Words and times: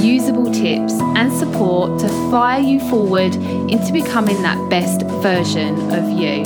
usable 0.00 0.52
tips, 0.52 0.92
and 1.16 1.32
support 1.32 1.98
to 2.00 2.08
fire 2.30 2.60
you 2.60 2.80
forward 2.88 3.34
into 3.70 3.92
becoming 3.92 4.40
that 4.42 4.58
best 4.70 5.02
version 5.22 5.74
of 5.92 6.08
you, 6.10 6.42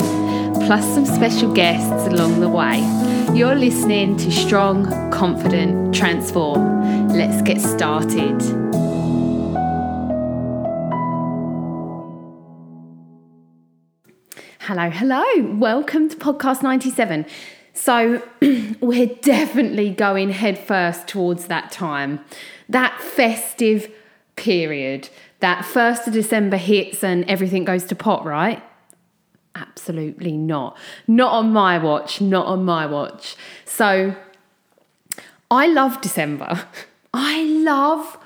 plus 0.65 0.85
some 0.93 1.05
special 1.05 1.53
guests 1.53 2.07
along 2.07 2.39
the 2.39 2.49
way. 2.49 2.79
You're 3.33 3.55
listening 3.55 4.17
to 4.17 4.31
Strong, 4.31 5.11
Confident, 5.11 5.93
Transform. 5.93 7.09
Let's 7.09 7.41
get 7.41 7.59
started. 7.61 8.41
Hello, 14.59 14.89
hello. 14.89 15.23
Welcome 15.57 16.09
to 16.09 16.15
podcast 16.15 16.63
97. 16.63 17.25
So, 17.73 18.21
we're 18.81 19.07
definitely 19.07 19.89
going 19.89 20.29
headfirst 20.29 21.07
towards 21.07 21.47
that 21.47 21.71
time, 21.71 22.23
that 22.69 23.01
festive 23.01 23.91
period, 24.35 25.09
that 25.39 25.65
1st 25.65 26.07
of 26.07 26.13
December 26.13 26.57
hits 26.57 27.03
and 27.03 27.27
everything 27.29 27.65
goes 27.65 27.83
to 27.85 27.95
pot, 27.95 28.25
right? 28.25 28.63
Absolutely 29.55 30.37
not. 30.37 30.77
Not 31.07 31.33
on 31.33 31.51
my 31.51 31.77
watch, 31.77 32.21
not 32.21 32.45
on 32.45 32.63
my 32.63 32.85
watch. 32.85 33.35
So, 33.65 34.15
I 35.49 35.67
love 35.67 35.99
December. 36.01 36.67
I 37.13 37.43
love 37.43 38.17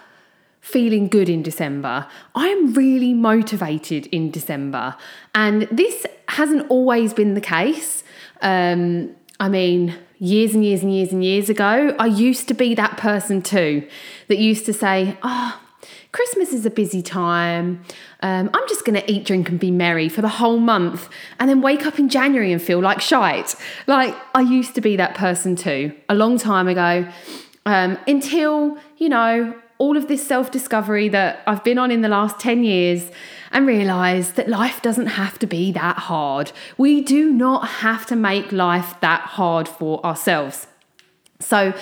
feeling 0.62 1.08
good 1.08 1.30
in 1.30 1.42
December. 1.42 2.06
I 2.36 2.48
am 2.48 2.74
really 2.74 3.14
motivated 3.14 4.08
in 4.08 4.32
December. 4.32 4.96
And 5.34 5.64
this 5.72 6.06
hasn't 6.28 6.70
always 6.70 7.14
been 7.14 7.34
the 7.34 7.42
case. 7.42 8.04
Um, 8.42 9.16
I 9.40 9.50
mean, 9.50 9.96
years 10.20 10.54
and 10.54 10.66
years 10.66 10.82
and 10.84 10.94
years 10.94 11.12
and 11.12 11.24
years 11.24 11.50
ago, 11.50 11.96
I 12.00 12.08
used 12.08 12.48
to 12.48 12.54
be 12.54 12.74
that 12.76 12.98
person 12.98 13.42
too 13.42 13.88
that 14.28 14.38
used 14.38 14.66
to 14.66 14.74
say, 14.74 15.18
Oh, 15.24 15.62
Christmas 16.12 16.52
is 16.54 16.66
a 16.66 16.72
busy 16.72 17.02
time. 17.02 17.84
Um, 18.22 18.50
I'm 18.54 18.68
just 18.68 18.86
going 18.86 19.00
to 19.00 19.12
eat, 19.12 19.26
drink, 19.26 19.50
and 19.50 19.60
be 19.60 19.70
merry 19.70 20.10
for 20.10 20.22
the 20.22 20.30
whole 20.30 20.58
month 20.58 21.10
and 21.40 21.50
then 21.50 21.62
wake 21.62 21.86
up 21.86 22.00
in 22.00 22.10
January 22.10 22.52
and 22.52 22.62
feel 22.62 22.80
like 22.80 23.02
shite. 23.02 23.56
Like, 23.86 24.16
I 24.34 24.42
used 24.42 24.74
to 24.76 24.82
be 24.82 24.96
that 24.96 25.14
person 25.14 25.56
too, 25.56 25.94
a 26.10 26.16
long 26.16 26.40
time 26.40 26.68
ago, 26.68 27.08
um, 27.66 28.00
until, 28.08 28.78
you 28.98 29.10
know, 29.10 29.54
all 29.78 29.96
of 29.96 30.08
this 30.08 30.26
self 30.26 30.50
discovery 30.50 31.10
that 31.10 31.44
I've 31.46 31.64
been 31.64 31.78
on 31.78 31.92
in 31.92 32.02
the 32.02 32.10
last 32.10 32.40
10 32.40 32.64
years 32.64 33.12
and 33.52 33.68
realize 33.68 34.34
that 34.34 34.48
life 34.48 34.82
doesn't 34.82 35.08
have 35.08 35.40
to 35.40 35.48
be 35.48 35.72
that 35.72 35.98
hard. 35.98 36.52
We 36.78 37.02
do 37.02 37.32
not 37.32 37.68
have 37.68 38.06
to 38.08 38.16
make 38.16 38.52
life 38.52 38.96
that 39.02 39.22
hard 39.22 39.68
for 39.68 40.06
ourselves. 40.06 40.68
So, 41.40 41.74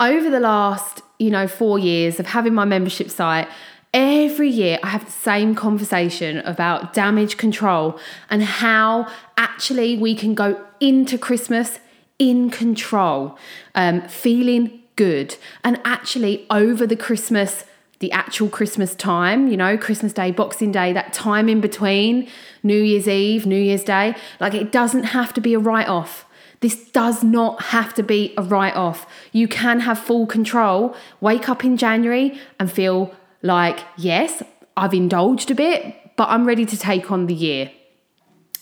over 0.00 0.28
the 0.28 0.40
last, 0.40 1.02
you 1.18 1.30
know, 1.30 1.46
4 1.46 1.78
years 1.78 2.18
of 2.18 2.26
having 2.26 2.54
my 2.54 2.64
membership 2.64 3.10
site, 3.10 3.48
every 3.92 4.48
year 4.48 4.78
I 4.82 4.88
have 4.88 5.04
the 5.06 5.12
same 5.12 5.54
conversation 5.54 6.38
about 6.38 6.92
damage 6.92 7.36
control 7.36 7.98
and 8.28 8.42
how 8.42 9.08
actually 9.36 9.96
we 9.96 10.14
can 10.16 10.34
go 10.34 10.64
into 10.80 11.16
Christmas 11.16 11.78
in 12.18 12.50
control, 12.50 13.38
um, 13.74 14.02
feeling 14.08 14.82
good. 14.96 15.36
And 15.62 15.80
actually, 15.84 16.46
over 16.50 16.86
the 16.86 16.96
Christmas 16.96 17.64
the 18.00 18.12
actual 18.12 18.48
Christmas 18.48 18.94
time, 18.94 19.48
you 19.48 19.56
know, 19.56 19.76
Christmas 19.78 20.12
Day, 20.12 20.30
Boxing 20.30 20.72
Day, 20.72 20.92
that 20.92 21.12
time 21.12 21.48
in 21.48 21.60
between, 21.60 22.28
New 22.62 22.80
Year's 22.80 23.08
Eve, 23.08 23.46
New 23.46 23.60
Year's 23.60 23.84
Day, 23.84 24.14
like 24.40 24.54
it 24.54 24.72
doesn't 24.72 25.04
have 25.04 25.32
to 25.34 25.40
be 25.40 25.54
a 25.54 25.58
write 25.58 25.88
off. 25.88 26.26
This 26.60 26.90
does 26.90 27.22
not 27.22 27.60
have 27.64 27.92
to 27.94 28.02
be 28.02 28.32
a 28.38 28.42
write 28.42 28.74
off. 28.74 29.06
You 29.32 29.48
can 29.48 29.80
have 29.80 29.98
full 29.98 30.26
control, 30.26 30.96
wake 31.20 31.48
up 31.48 31.64
in 31.64 31.76
January 31.76 32.40
and 32.58 32.72
feel 32.72 33.14
like, 33.42 33.80
yes, 33.96 34.42
I've 34.76 34.94
indulged 34.94 35.50
a 35.50 35.54
bit, 35.54 35.94
but 36.16 36.28
I'm 36.30 36.46
ready 36.46 36.64
to 36.64 36.76
take 36.76 37.10
on 37.10 37.26
the 37.26 37.34
year. 37.34 37.70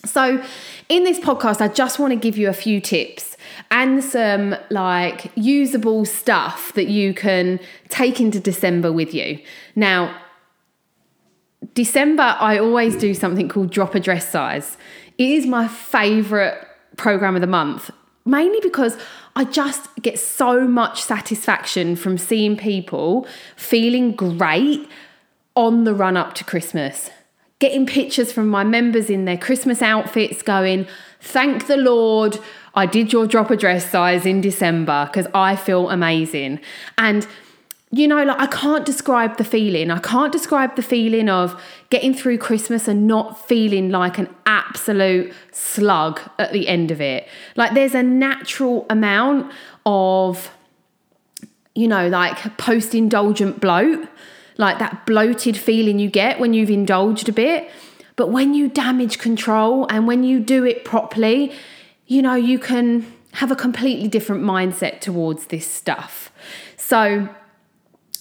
So, 0.05 0.43
in 0.89 1.05
this 1.05 1.17
podcast, 1.17 1.61
I 1.61 1.69
just 1.69 1.97
want 1.97 2.11
to 2.11 2.19
give 2.19 2.37
you 2.37 2.49
a 2.49 2.53
few 2.53 2.81
tips 2.81 3.32
and 3.73 4.03
some 4.03 4.55
like 4.69 5.31
usable 5.33 6.05
stuff 6.05 6.71
that 6.73 6.87
you 6.89 7.11
can 7.11 7.59
take 7.89 8.21
into 8.21 8.39
December 8.39 8.93
with 8.93 9.15
you. 9.15 9.39
Now, 9.75 10.15
December, 11.73 12.37
I 12.39 12.59
always 12.59 12.95
do 12.95 13.15
something 13.15 13.49
called 13.49 13.71
drop 13.71 13.95
a 13.95 13.99
dress 13.99 14.29
size. 14.29 14.77
It 15.17 15.27
is 15.27 15.47
my 15.47 15.67
favorite 15.67 16.67
program 16.97 17.33
of 17.33 17.41
the 17.41 17.47
month, 17.47 17.89
mainly 18.25 18.59
because 18.61 18.95
I 19.35 19.45
just 19.45 19.89
get 20.03 20.19
so 20.19 20.67
much 20.67 21.01
satisfaction 21.01 21.95
from 21.95 22.19
seeing 22.19 22.55
people 22.55 23.25
feeling 23.55 24.15
great 24.15 24.87
on 25.55 25.83
the 25.83 25.95
run 25.95 26.15
up 26.15 26.35
to 26.35 26.43
Christmas 26.43 27.09
getting 27.63 27.85
pictures 27.85 28.29
from 28.29 28.49
my 28.49 28.61
members 28.61 29.09
in 29.09 29.23
their 29.23 29.37
Christmas 29.37 29.81
outfits 29.81 30.41
going, 30.41 30.85
Thank 31.21 31.67
the 31.67 31.77
Lord, 31.77 32.37
I 32.75 32.85
did 32.85 33.13
your 33.13 33.27
drop 33.27 33.51
a 33.51 33.57
dress 33.57 33.89
size 33.89 34.25
in 34.25 34.41
December 34.41 35.05
because 35.05 35.27
I 35.33 35.55
feel 35.55 35.89
amazing. 35.89 36.59
And 36.97 37.27
you 37.91 38.07
know, 38.07 38.23
like 38.23 38.39
I 38.39 38.47
can't 38.47 38.85
describe 38.85 39.37
the 39.37 39.43
feeling. 39.43 39.91
I 39.91 39.99
can't 39.99 40.31
describe 40.31 40.75
the 40.75 40.81
feeling 40.81 41.29
of 41.29 41.61
getting 41.91 42.11
through 42.15 42.39
Christmas 42.39 42.87
and 42.87 43.05
not 43.07 43.47
feeling 43.47 43.91
like 43.91 44.17
an 44.17 44.27
absolute 44.47 45.31
slug 45.51 46.19
at 46.39 46.51
the 46.53 46.67
end 46.67 46.89
of 46.89 46.99
it. 46.99 47.27
Like 47.55 47.75
there's 47.75 47.93
a 47.93 48.01
natural 48.01 48.87
amount 48.89 49.51
of, 49.85 50.49
you 51.75 51.87
know, 51.87 52.07
like 52.07 52.57
post 52.57 52.95
indulgent 52.95 53.61
bloat 53.61 54.07
like 54.57 54.79
that 54.79 55.05
bloated 55.05 55.57
feeling 55.57 55.99
you 55.99 56.09
get 56.09 56.39
when 56.39 56.53
you've 56.53 56.69
indulged 56.69 57.29
a 57.29 57.33
bit. 57.33 57.69
But 58.15 58.27
when 58.29 58.53
you 58.53 58.69
damage 58.69 59.17
control 59.17 59.87
and 59.89 60.05
when 60.07 60.23
you 60.23 60.39
do 60.39 60.63
it 60.63 60.85
properly, 60.85 61.51
you 62.07 62.21
know, 62.21 62.35
you 62.35 62.59
can 62.59 63.05
have 63.33 63.51
a 63.51 63.55
completely 63.55 64.07
different 64.07 64.43
mindset 64.43 65.01
towards 65.01 65.47
this 65.47 65.69
stuff. 65.69 66.31
So, 66.77 67.29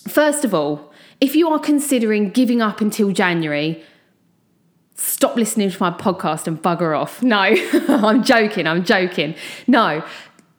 first 0.09 0.45
of 0.45 0.55
all, 0.55 0.93
if 1.21 1.37
you 1.37 1.49
are 1.51 1.59
considering 1.59 2.31
giving 2.31 2.63
up 2.63 2.81
until 2.81 3.13
January, 3.13 3.83
stop 4.95 5.37
listening 5.37 5.71
to 5.71 5.77
my 5.81 5.91
podcast 5.91 6.47
and 6.47 6.61
bugger 6.63 6.99
off. 6.99 7.23
No, 7.23 7.39
I'm 7.89 8.23
joking, 8.23 8.67
I'm 8.67 8.85
joking. 8.85 9.35
No, 9.67 10.05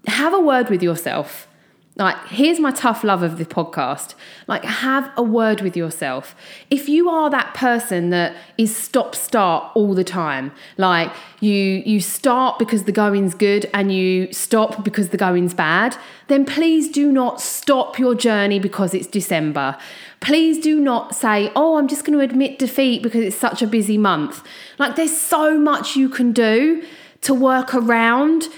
have 0.07 0.33
a 0.33 0.39
word 0.39 0.69
with 0.69 0.83
yourself. 0.83 1.47
Like, 1.95 2.17
here's 2.29 2.59
my 2.59 2.71
tough 2.71 3.03
love 3.03 3.21
of 3.21 3.37
the 3.37 3.45
podcast. 3.45 4.15
Like, 4.47 4.65
have 4.65 5.11
a 5.15 5.21
word 5.21 5.61
with 5.61 5.77
yourself. 5.77 6.35
If 6.71 6.89
you 6.89 7.07
are 7.07 7.29
that 7.29 7.53
person 7.53 8.09
that 8.09 8.35
is 8.57 8.75
stop 8.75 9.13
start 9.13 9.71
all 9.75 9.93
the 9.93 10.03
time, 10.03 10.51
like 10.77 11.11
you 11.39 11.53
you 11.53 11.99
start 11.99 12.57
because 12.57 12.85
the 12.85 12.91
going's 12.91 13.35
good 13.35 13.69
and 13.75 13.93
you 13.93 14.33
stop 14.33 14.83
because 14.83 15.09
the 15.09 15.17
going's 15.17 15.53
bad, 15.53 15.95
then 16.29 16.45
please 16.45 16.89
do 16.89 17.11
not 17.11 17.39
stop 17.39 17.99
your 17.99 18.15
journey 18.15 18.59
because 18.59 18.95
it's 18.95 19.07
December. 19.07 19.77
Please 20.19 20.57
do 20.57 20.79
not 20.79 21.13
say, 21.15 21.51
"Oh, 21.55 21.77
I'm 21.77 21.87
just 21.87 22.05
going 22.05 22.17
to 22.17 22.23
admit 22.23 22.57
defeat 22.57 23.03
because 23.03 23.21
it's 23.21 23.35
such 23.35 23.61
a 23.61 23.67
busy 23.67 23.99
month." 23.99 24.43
Like, 24.79 24.95
there's 24.95 25.15
so 25.15 25.59
much 25.59 25.95
you 25.95 26.09
can 26.09 26.31
do 26.31 26.83
to 27.21 27.33
work 27.35 27.75
around 27.75 28.49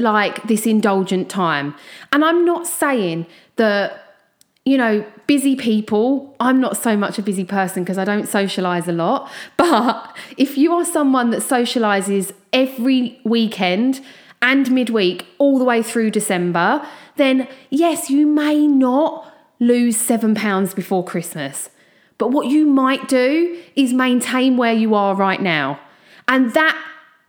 like 0.00 0.42
this 0.44 0.66
indulgent 0.66 1.28
time. 1.28 1.74
And 2.12 2.24
I'm 2.24 2.44
not 2.44 2.66
saying 2.66 3.26
that, 3.56 4.16
you 4.64 4.76
know, 4.76 5.04
busy 5.26 5.56
people, 5.56 6.34
I'm 6.40 6.60
not 6.60 6.76
so 6.76 6.96
much 6.96 7.18
a 7.18 7.22
busy 7.22 7.44
person 7.44 7.82
because 7.82 7.98
I 7.98 8.04
don't 8.04 8.28
socialize 8.28 8.88
a 8.88 8.92
lot. 8.92 9.30
But 9.56 10.16
if 10.36 10.58
you 10.58 10.72
are 10.74 10.84
someone 10.84 11.30
that 11.30 11.40
socializes 11.40 12.32
every 12.52 13.20
weekend 13.24 14.00
and 14.42 14.70
midweek 14.70 15.26
all 15.38 15.58
the 15.58 15.64
way 15.64 15.82
through 15.82 16.10
December, 16.10 16.86
then 17.16 17.46
yes, 17.70 18.10
you 18.10 18.26
may 18.26 18.66
not 18.66 19.26
lose 19.60 19.96
seven 19.96 20.34
pounds 20.34 20.74
before 20.74 21.04
Christmas. 21.04 21.70
But 22.18 22.32
what 22.32 22.46
you 22.48 22.66
might 22.66 23.08
do 23.08 23.58
is 23.76 23.92
maintain 23.92 24.56
where 24.56 24.72
you 24.72 24.94
are 24.94 25.14
right 25.14 25.40
now. 25.40 25.80
And 26.28 26.52
that 26.54 26.76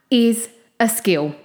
is 0.09 0.49
a 0.79 0.89
skill. 0.89 1.35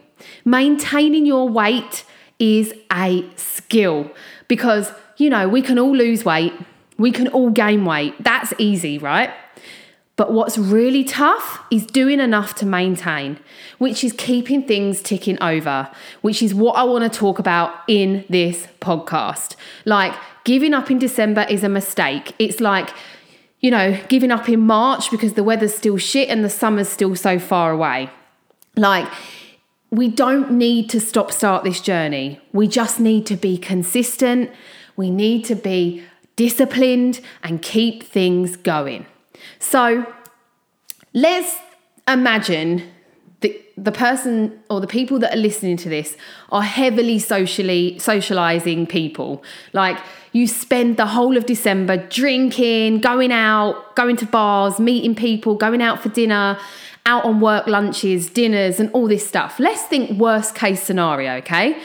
Maintaining 0.45 1.27
your 1.27 1.49
weight 1.49 2.05
is 2.39 2.73
a 2.93 3.25
skill 3.37 4.11
because, 4.49 4.93
you 5.17 5.31
know, 5.31 5.49
we 5.49 5.63
can 5.63 5.79
all 5.79 5.95
lose 5.95 6.25
weight, 6.25 6.53
we 6.99 7.11
can 7.13 7.29
all 7.29 7.51
gain 7.51 7.85
weight. 7.85 8.15
That's 8.23 8.53
easy, 8.59 8.99
right? 8.99 9.31
But 10.17 10.33
what's 10.33 10.57
really 10.57 11.05
tough 11.05 11.63
is 11.71 11.85
doing 11.85 12.21
enough 12.21 12.55
to 12.57 12.67
maintain, 12.67 13.39
which 13.77 14.03
is 14.03 14.15
keeping 14.15 14.67
things 14.67 15.03
ticking 15.03 15.41
over, 15.43 15.91
which 16.23 16.43
is 16.43 16.55
what 16.55 16.73
I 16.73 16.85
want 16.85 17.11
to 17.11 17.19
talk 17.19 17.39
about 17.39 17.75
in 17.87 18.25
this 18.31 18.67
podcast. 18.81 19.57
Like, 19.85 20.15
giving 20.45 20.73
up 20.73 20.91
in 20.91 20.99
December 20.99 21.45
is 21.51 21.63
a 21.63 21.69
mistake. 21.69 22.35
It's 22.39 22.61
like, 22.61 22.95
you 23.61 23.71
know, 23.71 24.01
giving 24.09 24.31
up 24.31 24.49
in 24.49 24.61
March 24.61 25.11
because 25.11 25.35
the 25.35 25.45
weather's 25.45 25.75
still 25.75 25.99
shit 25.99 26.31
and 26.31 26.43
the 26.43 26.51
summer's 26.51 26.89
still 26.89 27.15
so 27.15 27.39
far 27.39 27.71
away. 27.71 28.09
Like, 28.75 29.11
we 29.91 30.09
don't 30.09 30.51
need 30.51 30.91
to 30.91 31.01
stop 31.01 31.31
start 31.33 31.65
this 31.65 31.81
journey. 31.81 32.41
We 32.53 32.67
just 32.69 32.99
need 33.01 33.27
to 33.27 33.37
be 33.37 33.57
consistent. 33.57 34.51
We 34.97 35.11
need 35.11 35.45
to 35.47 35.55
be 35.55 36.03
disciplined 36.35 37.21
and 37.43 37.63
keep 37.63 38.03
things 38.03 38.57
going. 38.57 39.07
So 39.59 40.13
let's 41.15 41.57
imagine 42.09 42.91
the, 43.41 43.61
the 43.77 43.93
person 43.93 44.61
or 44.71 44.81
the 44.81 44.87
people 44.87 45.19
that 45.21 45.35
are 45.35 45.39
listening 45.39 45.77
to 45.79 45.89
this 45.89 46.17
are 46.51 46.63
heavily 46.63 47.19
socially 47.19 47.99
socializing 47.99 48.87
people. 48.87 49.43
Like 49.73 49.99
you 50.33 50.47
spend 50.47 50.97
the 50.97 51.07
whole 51.07 51.37
of 51.37 51.47
December 51.47 51.97
drinking, 51.97 53.01
going 53.01 53.33
out, 53.33 53.95
going 53.97 54.17
to 54.17 54.27
bars, 54.27 54.79
meeting 54.79 55.15
people, 55.15 55.55
going 55.55 55.81
out 55.81 56.03
for 56.03 56.09
dinner, 56.09 56.59
out 57.07 57.25
on 57.25 57.41
work 57.41 57.67
lunches, 57.67 58.29
dinners, 58.29 58.79
and 58.79 58.91
all 58.93 59.09
this 59.09 59.27
stuff. 59.27 59.59
Let's 59.59 59.83
think 59.85 60.19
worst 60.19 60.55
case 60.55 60.83
scenario, 60.83 61.37
okay? 61.37 61.81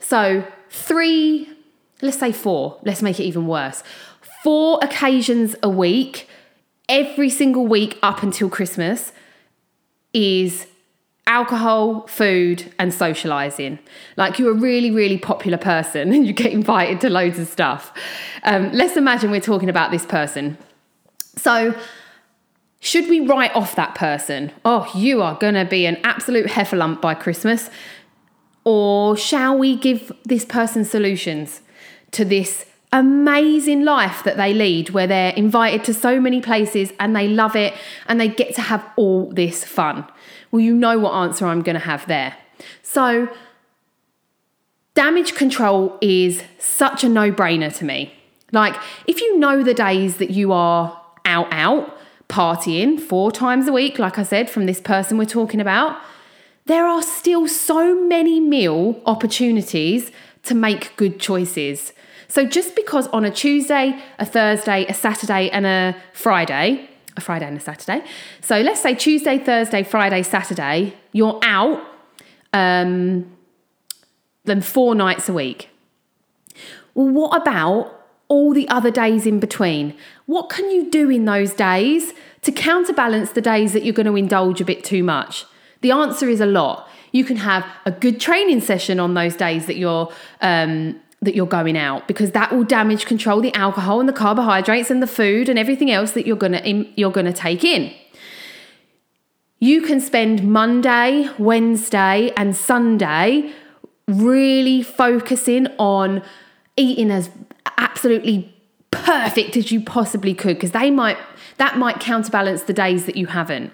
So, 0.00 0.44
three, 0.70 1.48
let's 2.00 2.18
say 2.18 2.32
four, 2.32 2.78
let's 2.82 3.02
make 3.02 3.20
it 3.20 3.24
even 3.24 3.46
worse. 3.46 3.84
Four 4.42 4.80
occasions 4.82 5.54
a 5.62 5.68
week, 5.68 6.26
every 6.88 7.30
single 7.30 7.66
week 7.66 7.98
up 8.02 8.22
until 8.22 8.48
Christmas, 8.48 9.12
is 10.12 10.66
alcohol, 11.26 12.06
food, 12.08 12.72
and 12.78 12.92
socializing. 12.92 13.78
Like 14.16 14.38
you're 14.38 14.50
a 14.50 14.58
really, 14.58 14.90
really 14.90 15.18
popular 15.18 15.58
person 15.58 16.12
and 16.14 16.26
you 16.26 16.32
get 16.32 16.52
invited 16.52 17.00
to 17.02 17.10
loads 17.10 17.38
of 17.38 17.46
stuff. 17.46 17.92
Um, 18.42 18.72
let's 18.72 18.96
imagine 18.96 19.30
we're 19.30 19.40
talking 19.40 19.68
about 19.68 19.90
this 19.90 20.06
person. 20.06 20.58
So, 21.36 21.74
should 22.84 23.08
we 23.08 23.20
write 23.20 23.54
off 23.54 23.76
that 23.76 23.94
person? 23.94 24.50
Oh, 24.64 24.90
you 24.92 25.22
are 25.22 25.36
going 25.36 25.54
to 25.54 25.64
be 25.64 25.86
an 25.86 25.98
absolute 26.02 26.46
heffalump 26.46 27.00
by 27.00 27.14
Christmas. 27.14 27.70
Or 28.64 29.16
shall 29.16 29.56
we 29.56 29.76
give 29.76 30.10
this 30.24 30.44
person 30.44 30.84
solutions 30.84 31.60
to 32.10 32.24
this 32.24 32.66
amazing 32.92 33.84
life 33.84 34.24
that 34.24 34.36
they 34.36 34.52
lead 34.52 34.90
where 34.90 35.06
they're 35.06 35.32
invited 35.34 35.84
to 35.84 35.94
so 35.94 36.20
many 36.20 36.40
places 36.40 36.92
and 36.98 37.14
they 37.14 37.28
love 37.28 37.54
it 37.54 37.72
and 38.08 38.20
they 38.20 38.26
get 38.26 38.52
to 38.56 38.62
have 38.62 38.84
all 38.96 39.30
this 39.30 39.62
fun? 39.62 40.04
Well, 40.50 40.60
you 40.60 40.74
know 40.74 40.98
what 40.98 41.14
answer 41.14 41.46
I'm 41.46 41.62
going 41.62 41.74
to 41.74 41.86
have 41.86 42.04
there. 42.08 42.36
So, 42.82 43.28
damage 44.94 45.36
control 45.36 45.98
is 46.00 46.42
such 46.58 47.04
a 47.04 47.08
no 47.08 47.30
brainer 47.30 47.72
to 47.76 47.84
me. 47.84 48.12
Like, 48.50 48.74
if 49.06 49.20
you 49.20 49.38
know 49.38 49.62
the 49.62 49.72
days 49.72 50.16
that 50.16 50.30
you 50.30 50.50
are 50.52 51.00
out, 51.24 51.46
out, 51.52 51.96
partying 52.32 52.98
four 52.98 53.30
times 53.30 53.68
a 53.68 53.72
week, 53.72 53.98
like 53.98 54.18
I 54.18 54.22
said, 54.22 54.48
from 54.48 54.64
this 54.64 54.80
person 54.80 55.18
we're 55.18 55.26
talking 55.26 55.60
about, 55.60 56.00
there 56.64 56.86
are 56.86 57.02
still 57.02 57.46
so 57.46 57.94
many 58.06 58.40
meal 58.40 59.00
opportunities 59.04 60.10
to 60.44 60.54
make 60.54 60.96
good 60.96 61.20
choices. 61.20 61.92
So 62.28 62.46
just 62.46 62.74
because 62.74 63.06
on 63.08 63.26
a 63.26 63.30
Tuesday, 63.30 64.02
a 64.18 64.24
Thursday, 64.24 64.86
a 64.86 64.94
Saturday, 64.94 65.50
and 65.50 65.66
a 65.66 65.94
Friday, 66.14 66.88
a 67.18 67.20
Friday 67.20 67.46
and 67.46 67.58
a 67.58 67.60
Saturday. 67.60 68.02
So 68.40 68.60
let's 68.62 68.80
say 68.80 68.94
Tuesday, 68.94 69.36
Thursday, 69.38 69.82
Friday, 69.82 70.22
Saturday, 70.22 70.94
you're 71.12 71.38
out 71.42 71.84
um, 72.54 73.30
then 74.44 74.62
four 74.62 74.94
nights 74.94 75.28
a 75.28 75.34
week. 75.34 75.68
Well, 76.94 77.08
what 77.08 77.40
about 77.40 78.01
all 78.32 78.54
the 78.54 78.66
other 78.70 78.90
days 78.90 79.26
in 79.26 79.38
between. 79.38 79.94
What 80.24 80.48
can 80.48 80.70
you 80.70 80.90
do 80.90 81.10
in 81.10 81.26
those 81.26 81.52
days 81.52 82.14
to 82.40 82.50
counterbalance 82.50 83.32
the 83.32 83.42
days 83.42 83.74
that 83.74 83.84
you're 83.84 83.92
going 83.92 84.06
to 84.06 84.16
indulge 84.16 84.58
a 84.62 84.64
bit 84.64 84.82
too 84.84 85.02
much? 85.02 85.44
The 85.82 85.90
answer 85.90 86.30
is 86.30 86.40
a 86.40 86.46
lot. 86.46 86.88
You 87.12 87.24
can 87.24 87.36
have 87.36 87.62
a 87.84 87.90
good 87.90 88.18
training 88.18 88.62
session 88.62 88.98
on 88.98 89.12
those 89.12 89.36
days 89.36 89.66
that 89.66 89.76
you're 89.76 90.10
um, 90.40 90.98
that 91.20 91.34
you're 91.34 91.46
going 91.46 91.76
out 91.76 92.08
because 92.08 92.30
that 92.30 92.50
will 92.52 92.64
damage 92.64 93.04
control 93.04 93.42
the 93.42 93.54
alcohol 93.54 94.00
and 94.00 94.08
the 94.08 94.14
carbohydrates 94.14 94.90
and 94.90 95.02
the 95.02 95.06
food 95.06 95.50
and 95.50 95.58
everything 95.58 95.90
else 95.90 96.12
that 96.12 96.26
you're 96.26 96.42
gonna 96.44 96.62
you're 96.96 97.12
gonna 97.12 97.34
take 97.34 97.62
in. 97.62 97.92
You 99.58 99.82
can 99.82 100.00
spend 100.00 100.42
Monday, 100.42 101.28
Wednesday, 101.38 102.32
and 102.34 102.56
Sunday 102.56 103.52
really 104.08 104.82
focusing 104.82 105.66
on 105.78 106.22
eating 106.76 107.10
as 107.10 107.28
absolutely 108.02 108.52
perfect 108.90 109.56
as 109.56 109.70
you 109.70 109.80
possibly 109.80 110.34
could 110.34 110.56
because 110.56 110.72
they 110.72 110.90
might 110.90 111.16
that 111.58 111.78
might 111.78 112.00
counterbalance 112.00 112.62
the 112.62 112.72
days 112.72 113.06
that 113.06 113.16
you 113.16 113.26
haven't. 113.26 113.72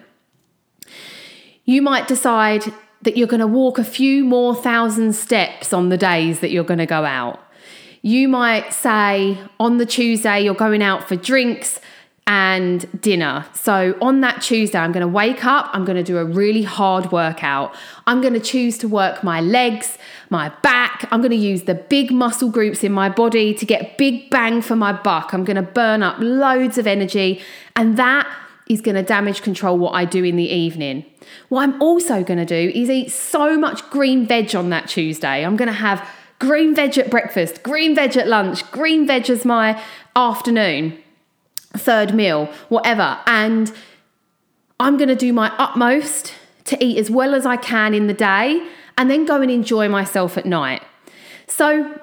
You 1.65 1.81
might 1.81 2.07
decide 2.07 2.63
that 3.01 3.17
you're 3.17 3.27
going 3.27 3.39
to 3.39 3.47
walk 3.47 3.79
a 3.79 3.83
few 3.83 4.23
more 4.23 4.53
thousand 4.53 5.13
steps 5.13 5.73
on 5.73 5.89
the 5.89 5.97
days 5.97 6.41
that 6.41 6.51
you're 6.51 6.63
going 6.63 6.77
to 6.77 6.85
go 6.85 7.05
out. 7.05 7.39
You 8.03 8.27
might 8.27 8.71
say 8.71 9.39
on 9.59 9.77
the 9.77 9.85
Tuesday 9.87 10.41
you're 10.41 10.53
going 10.53 10.83
out 10.83 11.07
for 11.07 11.15
drinks 11.15 11.79
and 12.29 12.87
dinner. 13.01 13.43
So 13.53 13.97
on 14.03 14.21
that 14.21 14.43
Tuesday, 14.43 14.77
I'm 14.77 14.91
going 14.91 15.01
to 15.01 15.07
wake 15.07 15.43
up, 15.45 15.67
I'm 15.73 15.83
going 15.83 15.95
to 15.95 16.03
do 16.03 16.19
a 16.19 16.23
really 16.23 16.61
hard 16.61 17.11
workout. 17.11 17.75
I'm 18.05 18.21
going 18.21 18.35
to 18.35 18.39
choose 18.39 18.77
to 18.77 18.87
work 18.87 19.23
my 19.23 19.41
legs, 19.41 19.97
my 20.29 20.49
back. 20.61 21.07
I'm 21.09 21.21
going 21.21 21.31
to 21.31 21.35
use 21.35 21.63
the 21.63 21.73
big 21.73 22.11
muscle 22.11 22.51
groups 22.51 22.83
in 22.83 22.91
my 22.91 23.09
body 23.09 23.55
to 23.55 23.65
get 23.65 23.97
big 23.97 24.29
bang 24.29 24.61
for 24.61 24.75
my 24.75 24.93
buck. 24.93 25.33
I'm 25.33 25.43
going 25.43 25.55
to 25.55 25.63
burn 25.63 26.03
up 26.03 26.17
loads 26.19 26.77
of 26.77 26.85
energy, 26.85 27.41
and 27.75 27.97
that 27.97 28.31
is 28.67 28.79
going 28.79 28.93
to 28.93 29.01
damage 29.01 29.41
control 29.41 29.79
what 29.79 29.93
I 29.93 30.05
do 30.05 30.23
in 30.23 30.35
the 30.35 30.43
evening. 30.43 31.05
What 31.47 31.63
I'm 31.63 31.81
also 31.81 32.23
going 32.23 32.37
to 32.37 32.45
do 32.45 32.71
is 32.75 32.91
eat 32.91 33.11
so 33.11 33.57
much 33.57 33.89
green 33.89 34.27
veg 34.27 34.55
on 34.55 34.69
that 34.69 34.87
Tuesday. 34.87 35.43
I'm 35.43 35.55
going 35.55 35.67
to 35.67 35.73
have 35.73 36.07
green 36.37 36.75
veg 36.75 36.95
at 36.99 37.09
breakfast, 37.09 37.63
green 37.63 37.95
veg 37.95 38.15
at 38.17 38.27
lunch, 38.27 38.69
green 38.69 39.07
veg 39.07 39.31
as 39.31 39.45
my 39.45 39.81
afternoon 40.15 40.99
third 41.77 42.13
meal, 42.13 42.45
whatever. 42.69 43.19
And 43.27 43.71
I'm 44.79 44.97
going 44.97 45.09
to 45.09 45.15
do 45.15 45.33
my 45.33 45.53
utmost 45.57 46.33
to 46.65 46.83
eat 46.83 46.97
as 46.97 47.09
well 47.09 47.35
as 47.35 47.45
I 47.45 47.57
can 47.57 47.93
in 47.93 48.07
the 48.07 48.13
day 48.13 48.67
and 48.97 49.09
then 49.09 49.25
go 49.25 49.41
and 49.41 49.49
enjoy 49.49 49.87
myself 49.89 50.37
at 50.37 50.45
night. 50.45 50.83
So, 51.47 51.99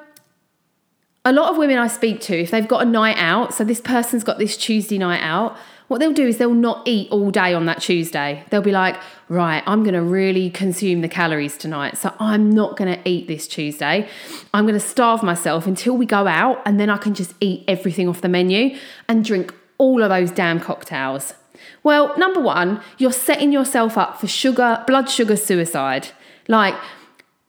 a 1.24 1.32
lot 1.32 1.50
of 1.50 1.56
women 1.56 1.76
I 1.76 1.88
speak 1.88 2.20
to, 2.22 2.38
if 2.40 2.52
they've 2.52 2.66
got 2.66 2.82
a 2.82 2.88
night 2.88 3.16
out, 3.18 3.52
so 3.52 3.64
this 3.64 3.80
person's 3.80 4.22
got 4.22 4.38
this 4.38 4.56
Tuesday 4.56 4.96
night 4.96 5.20
out, 5.22 5.56
what 5.88 5.98
they'll 5.98 6.12
do 6.12 6.26
is 6.26 6.38
they'll 6.38 6.52
not 6.52 6.86
eat 6.86 7.10
all 7.10 7.30
day 7.30 7.54
on 7.54 7.66
that 7.66 7.80
Tuesday. 7.80 8.44
They'll 8.50 8.60
be 8.60 8.72
like, 8.72 8.96
right, 9.28 9.62
I'm 9.66 9.84
going 9.84 9.94
to 9.94 10.02
really 10.02 10.50
consume 10.50 11.00
the 11.00 11.08
calories 11.08 11.56
tonight. 11.56 11.96
So 11.96 12.12
I'm 12.18 12.50
not 12.50 12.76
going 12.76 12.92
to 12.92 13.08
eat 13.08 13.28
this 13.28 13.46
Tuesday. 13.46 14.08
I'm 14.52 14.64
going 14.64 14.78
to 14.78 14.80
starve 14.80 15.22
myself 15.22 15.66
until 15.66 15.96
we 15.96 16.04
go 16.06 16.26
out 16.26 16.60
and 16.66 16.80
then 16.80 16.90
I 16.90 16.96
can 16.96 17.14
just 17.14 17.34
eat 17.40 17.64
everything 17.68 18.08
off 18.08 18.20
the 18.20 18.28
menu 18.28 18.76
and 19.08 19.24
drink 19.24 19.54
all 19.78 20.02
of 20.02 20.08
those 20.08 20.30
damn 20.30 20.58
cocktails. 20.58 21.34
Well, 21.82 22.16
number 22.18 22.40
one, 22.40 22.82
you're 22.98 23.12
setting 23.12 23.52
yourself 23.52 23.96
up 23.96 24.20
for 24.20 24.26
sugar, 24.26 24.82
blood 24.86 25.08
sugar 25.08 25.36
suicide. 25.36 26.08
Like, 26.48 26.74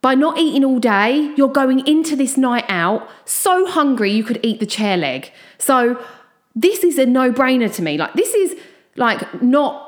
by 0.01 0.13
not 0.13 0.37
eating 0.37 0.63
all 0.63 0.79
day, 0.79 1.33
you're 1.35 1.49
going 1.49 1.85
into 1.87 2.15
this 2.15 2.37
night 2.37 2.65
out 2.69 3.09
so 3.25 3.65
hungry 3.65 4.11
you 4.11 4.23
could 4.23 4.39
eat 4.43 4.59
the 4.59 4.65
chair 4.65 4.95
leg. 4.95 5.31
So, 5.57 6.03
this 6.61 6.83
is 6.83 6.97
a 6.97 7.05
no-brainer 7.05 7.73
to 7.75 7.81
me. 7.81 7.97
Like 7.97 8.13
this 8.13 8.33
is 8.33 8.55
like 8.95 9.41
not 9.41 9.83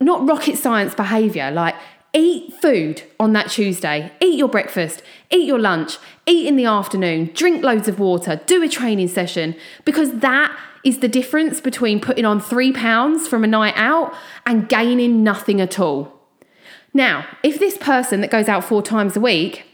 not 0.00 0.26
rocket 0.28 0.56
science 0.56 0.94
behavior. 0.94 1.50
Like 1.50 1.74
eat 2.12 2.54
food 2.54 3.02
on 3.20 3.32
that 3.34 3.50
Tuesday. 3.50 4.10
Eat 4.20 4.38
your 4.38 4.48
breakfast, 4.48 5.02
eat 5.30 5.46
your 5.46 5.58
lunch, 5.58 5.98
eat 6.26 6.46
in 6.46 6.56
the 6.56 6.64
afternoon, 6.64 7.30
drink 7.34 7.62
loads 7.62 7.88
of 7.88 7.98
water, 7.98 8.40
do 8.46 8.62
a 8.62 8.68
training 8.68 9.08
session 9.08 9.54
because 9.84 10.20
that 10.20 10.56
is 10.84 11.00
the 11.00 11.08
difference 11.08 11.60
between 11.60 12.00
putting 12.00 12.24
on 12.24 12.40
3 12.40 12.72
pounds 12.72 13.28
from 13.28 13.44
a 13.44 13.46
night 13.46 13.74
out 13.76 14.14
and 14.46 14.68
gaining 14.68 15.22
nothing 15.22 15.60
at 15.60 15.78
all. 15.78 16.14
Now, 16.94 17.26
if 17.42 17.58
this 17.58 17.76
person 17.76 18.20
that 18.22 18.30
goes 18.30 18.48
out 18.48 18.64
4 18.64 18.82
times 18.82 19.16
a 19.16 19.20
week 19.20 19.64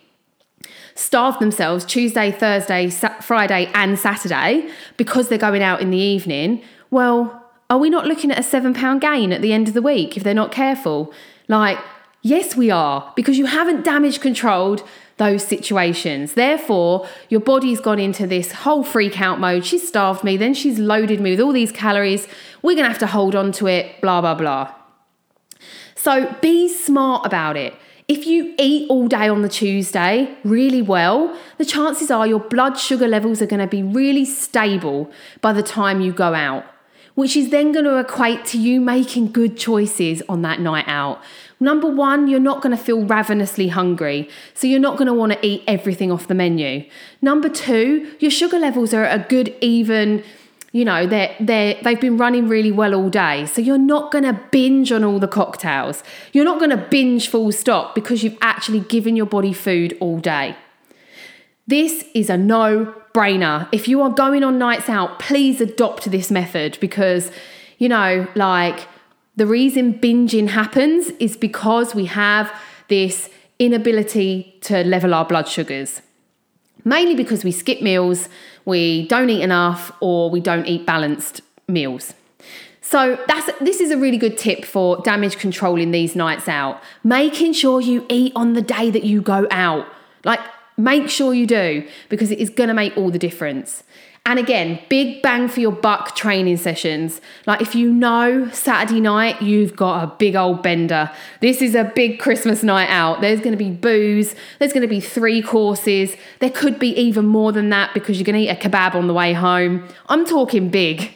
starve 0.94 1.38
themselves 1.38 1.84
Tuesday, 1.84 2.30
Thursday, 2.30 2.90
Friday, 2.90 3.70
and 3.74 3.98
Saturday 3.98 4.70
because 4.96 5.28
they're 5.28 5.38
going 5.38 5.62
out 5.62 5.80
in 5.80 5.90
the 5.90 5.98
evening, 5.98 6.62
well, 6.90 7.42
are 7.70 7.78
we 7.78 7.90
not 7.90 8.06
looking 8.06 8.30
at 8.30 8.38
a 8.38 8.42
seven 8.42 8.74
pound 8.74 9.00
gain 9.00 9.32
at 9.32 9.42
the 9.42 9.52
end 9.52 9.68
of 9.68 9.74
the 9.74 9.82
week 9.82 10.16
if 10.16 10.22
they're 10.22 10.34
not 10.34 10.52
careful? 10.52 11.12
Like, 11.48 11.78
Yes, 12.26 12.56
we 12.56 12.70
are, 12.70 13.12
because 13.16 13.36
you 13.36 13.44
haven't 13.44 13.84
damage 13.84 14.18
controlled 14.18 14.82
those 15.18 15.44
situations. 15.44 16.32
Therefore, 16.32 17.06
your 17.28 17.40
body's 17.40 17.80
gone 17.80 17.98
into 17.98 18.26
this 18.26 18.50
whole 18.50 18.82
freak 18.82 19.20
out 19.20 19.38
mode. 19.38 19.66
She's 19.66 19.86
starved 19.86 20.24
me, 20.24 20.38
then 20.38 20.54
she's 20.54 20.78
loaded 20.78 21.20
me 21.20 21.32
with 21.32 21.40
all 21.40 21.52
these 21.52 21.70
calories. 21.70 22.26
We're 22.62 22.76
going 22.76 22.84
to 22.84 22.88
have 22.88 22.98
to 23.00 23.06
hold 23.06 23.34
on 23.34 23.52
to 23.52 23.66
it, 23.66 24.00
blah, 24.00 24.22
blah, 24.22 24.34
blah. 24.34 24.74
So 25.96 26.34
be 26.40 26.66
smart 26.66 27.26
about 27.26 27.58
it. 27.58 27.74
If 28.06 28.26
you 28.26 28.54
eat 28.58 28.90
all 28.90 29.08
day 29.08 29.28
on 29.28 29.40
the 29.40 29.48
Tuesday 29.48 30.36
really 30.44 30.82
well, 30.82 31.34
the 31.56 31.64
chances 31.64 32.10
are 32.10 32.26
your 32.26 32.40
blood 32.40 32.78
sugar 32.78 33.08
levels 33.08 33.40
are 33.40 33.46
going 33.46 33.60
to 33.60 33.66
be 33.66 33.82
really 33.82 34.26
stable 34.26 35.10
by 35.40 35.54
the 35.54 35.62
time 35.62 36.00
you 36.00 36.12
go 36.12 36.34
out 36.34 36.66
which 37.14 37.36
is 37.36 37.50
then 37.50 37.72
going 37.72 37.84
to 37.84 37.98
equate 37.98 38.44
to 38.44 38.58
you 38.58 38.80
making 38.80 39.30
good 39.30 39.56
choices 39.56 40.22
on 40.28 40.42
that 40.42 40.60
night 40.60 40.84
out. 40.88 41.22
Number 41.60 41.88
one, 41.88 42.28
you're 42.28 42.40
not 42.40 42.60
going 42.60 42.76
to 42.76 42.82
feel 42.82 43.04
ravenously 43.04 43.68
hungry, 43.68 44.28
so 44.52 44.66
you're 44.66 44.80
not 44.80 44.96
going 44.96 45.06
to 45.06 45.14
want 45.14 45.32
to 45.32 45.46
eat 45.46 45.62
everything 45.66 46.10
off 46.10 46.26
the 46.26 46.34
menu. 46.34 46.84
Number 47.22 47.48
two, 47.48 48.14
your 48.18 48.30
sugar 48.30 48.58
levels 48.58 48.92
are 48.92 49.04
a 49.04 49.18
good 49.18 49.54
even 49.60 50.24
you 50.74 50.84
know 50.84 51.06
they're 51.06 51.34
they 51.40 51.80
they've 51.82 52.00
been 52.00 52.18
running 52.18 52.46
really 52.48 52.70
well 52.70 52.94
all 52.94 53.08
day 53.08 53.46
so 53.46 53.62
you're 53.62 53.78
not 53.78 54.12
going 54.12 54.24
to 54.24 54.38
binge 54.50 54.92
on 54.92 55.02
all 55.02 55.18
the 55.18 55.28
cocktails 55.28 56.02
you're 56.34 56.44
not 56.44 56.58
going 56.58 56.70
to 56.70 56.76
binge 56.76 57.28
full 57.28 57.50
stop 57.50 57.94
because 57.94 58.22
you've 58.22 58.36
actually 58.42 58.80
given 58.80 59.16
your 59.16 59.26
body 59.26 59.52
food 59.52 59.96
all 60.00 60.18
day 60.18 60.54
this 61.66 62.04
is 62.14 62.28
a 62.28 62.36
no 62.36 62.94
brainer. 63.14 63.68
If 63.72 63.88
you 63.88 64.02
are 64.02 64.10
going 64.10 64.44
on 64.44 64.58
nights 64.58 64.88
out, 64.88 65.18
please 65.18 65.60
adopt 65.60 66.10
this 66.10 66.30
method 66.30 66.76
because, 66.80 67.30
you 67.78 67.88
know, 67.88 68.26
like 68.34 68.86
the 69.36 69.46
reason 69.46 69.94
binging 69.98 70.48
happens 70.48 71.08
is 71.20 71.36
because 71.36 71.94
we 71.94 72.06
have 72.06 72.52
this 72.88 73.30
inability 73.58 74.58
to 74.62 74.84
level 74.84 75.14
our 75.14 75.24
blood 75.24 75.48
sugars. 75.48 76.02
Mainly 76.84 77.14
because 77.14 77.44
we 77.44 77.52
skip 77.52 77.80
meals, 77.80 78.28
we 78.64 79.06
don't 79.08 79.30
eat 79.30 79.42
enough, 79.42 79.92
or 80.00 80.30
we 80.30 80.40
don't 80.40 80.66
eat 80.66 80.86
balanced 80.86 81.40
meals. 81.68 82.14
So 82.80 83.18
that's 83.26 83.50
this 83.60 83.80
is 83.80 83.90
a 83.90 83.96
really 83.96 84.18
good 84.18 84.36
tip 84.36 84.64
for 84.64 84.98
damage 85.02 85.38
control 85.38 85.80
in 85.80 85.90
these 85.90 86.14
nights 86.14 86.48
out. 86.48 86.82
Making 87.02 87.54
sure 87.54 87.80
you 87.80 88.04
eat 88.08 88.32
on 88.36 88.52
the 88.52 88.62
day 88.62 88.90
that 88.90 89.04
you 89.04 89.22
go 89.22 89.46
out. 89.50 89.86
Like 90.24 90.40
Make 90.76 91.08
sure 91.08 91.32
you 91.34 91.46
do 91.46 91.86
because 92.08 92.30
it 92.30 92.38
is 92.38 92.50
going 92.50 92.68
to 92.68 92.74
make 92.74 92.96
all 92.96 93.10
the 93.10 93.18
difference. 93.18 93.84
And 94.26 94.38
again, 94.38 94.80
big 94.88 95.20
bang 95.20 95.48
for 95.48 95.60
your 95.60 95.70
buck 95.70 96.16
training 96.16 96.56
sessions. 96.56 97.20
Like 97.46 97.60
if 97.60 97.74
you 97.74 97.92
know 97.92 98.48
Saturday 98.52 98.98
night, 98.98 99.42
you've 99.42 99.76
got 99.76 100.02
a 100.02 100.06
big 100.16 100.34
old 100.34 100.62
bender. 100.62 101.10
This 101.40 101.60
is 101.60 101.74
a 101.74 101.84
big 101.84 102.18
Christmas 102.18 102.62
night 102.62 102.88
out. 102.88 103.20
There's 103.20 103.40
going 103.40 103.52
to 103.52 103.62
be 103.62 103.70
booze, 103.70 104.34
there's 104.58 104.72
going 104.72 104.80
to 104.80 104.88
be 104.88 105.00
three 105.00 105.42
courses. 105.42 106.16
There 106.40 106.48
could 106.48 106.78
be 106.78 106.96
even 106.98 107.26
more 107.26 107.52
than 107.52 107.68
that 107.68 107.92
because 107.92 108.18
you're 108.18 108.24
going 108.24 108.42
to 108.42 108.50
eat 108.50 108.56
a 108.56 108.68
kebab 108.68 108.94
on 108.94 109.08
the 109.08 109.14
way 109.14 109.34
home. 109.34 109.86
I'm 110.06 110.24
talking 110.24 110.70
big. 110.70 111.12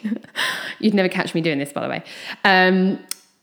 You'd 0.79 0.93
never 0.93 1.09
catch 1.09 1.33
me 1.33 1.41
doing 1.41 1.57
this, 1.57 1.73
by 1.73 1.81
the 1.81 1.89
way. 1.89 2.03
Um, 2.43 2.99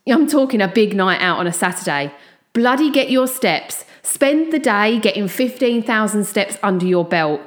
I'm 0.06 0.28
talking 0.28 0.62
a 0.62 0.68
big 0.68 0.94
night 0.94 1.20
out 1.20 1.38
on 1.38 1.48
a 1.48 1.52
Saturday. 1.52 2.14
Bloody 2.52 2.88
get 2.88 3.10
your 3.10 3.26
steps 3.26 3.84
Spend 4.06 4.52
the 4.52 4.60
day 4.60 5.00
getting 5.00 5.26
15,000 5.26 6.24
steps 6.24 6.56
under 6.62 6.86
your 6.86 7.04
belt. 7.04 7.40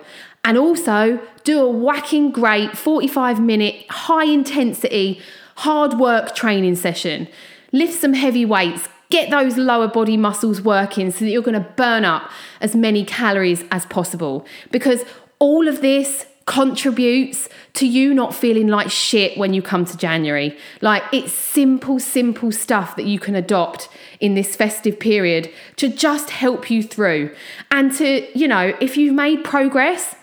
And 0.44 0.58
also 0.58 1.22
do 1.44 1.62
a 1.62 1.70
whacking 1.70 2.32
great 2.32 2.78
45 2.78 3.40
minute, 3.42 3.86
high 3.90 4.26
intensity, 4.26 5.22
hard 5.58 5.96
work 5.96 6.36
training 6.36 6.76
session. 6.76 7.28
Lift 7.72 8.00
some 8.00 8.14
heavy 8.14 8.46
weights, 8.46 8.88
get 9.10 9.30
those 9.30 9.58
lower 9.58 9.88
body 9.88 10.18
muscles 10.18 10.62
working 10.62 11.12
so 11.12 11.26
that 11.26 11.32
you're 11.32 11.42
going 11.42 11.62
to 11.62 11.70
burn 11.76 12.06
up 12.06 12.32
as 12.62 12.76
many 12.76 13.04
calories 13.04 13.64
as 13.72 13.86
possible. 13.88 14.46
Because 14.72 15.04
all 15.40 15.68
of 15.68 15.82
this 15.82 16.26
contributes 16.46 17.48
to 17.74 17.88
you 17.88 18.12
not 18.12 18.34
feeling 18.34 18.68
like 18.68 18.90
shit 18.90 19.38
when 19.38 19.54
you 19.54 19.62
come 19.62 19.86
to 19.86 19.96
January. 19.96 20.58
Like 20.82 21.04
it's 21.14 21.32
simple, 21.32 22.00
simple 22.00 22.52
stuff 22.52 22.96
that 22.96 23.06
you 23.06 23.20
can 23.20 23.36
adopt 23.36 23.88
in 24.20 24.34
this 24.34 24.56
festive 24.56 25.00
period 25.00 25.52
to 25.76 25.90
just 25.90 26.32
help 26.32 26.72
you 26.72 26.82
through. 26.82 27.36
And 27.70 27.94
to, 27.98 28.28
you 28.38 28.48
know, 28.48 28.74
if 28.82 28.98
you've 28.98 29.14
made 29.14 29.44
progress 29.44 30.16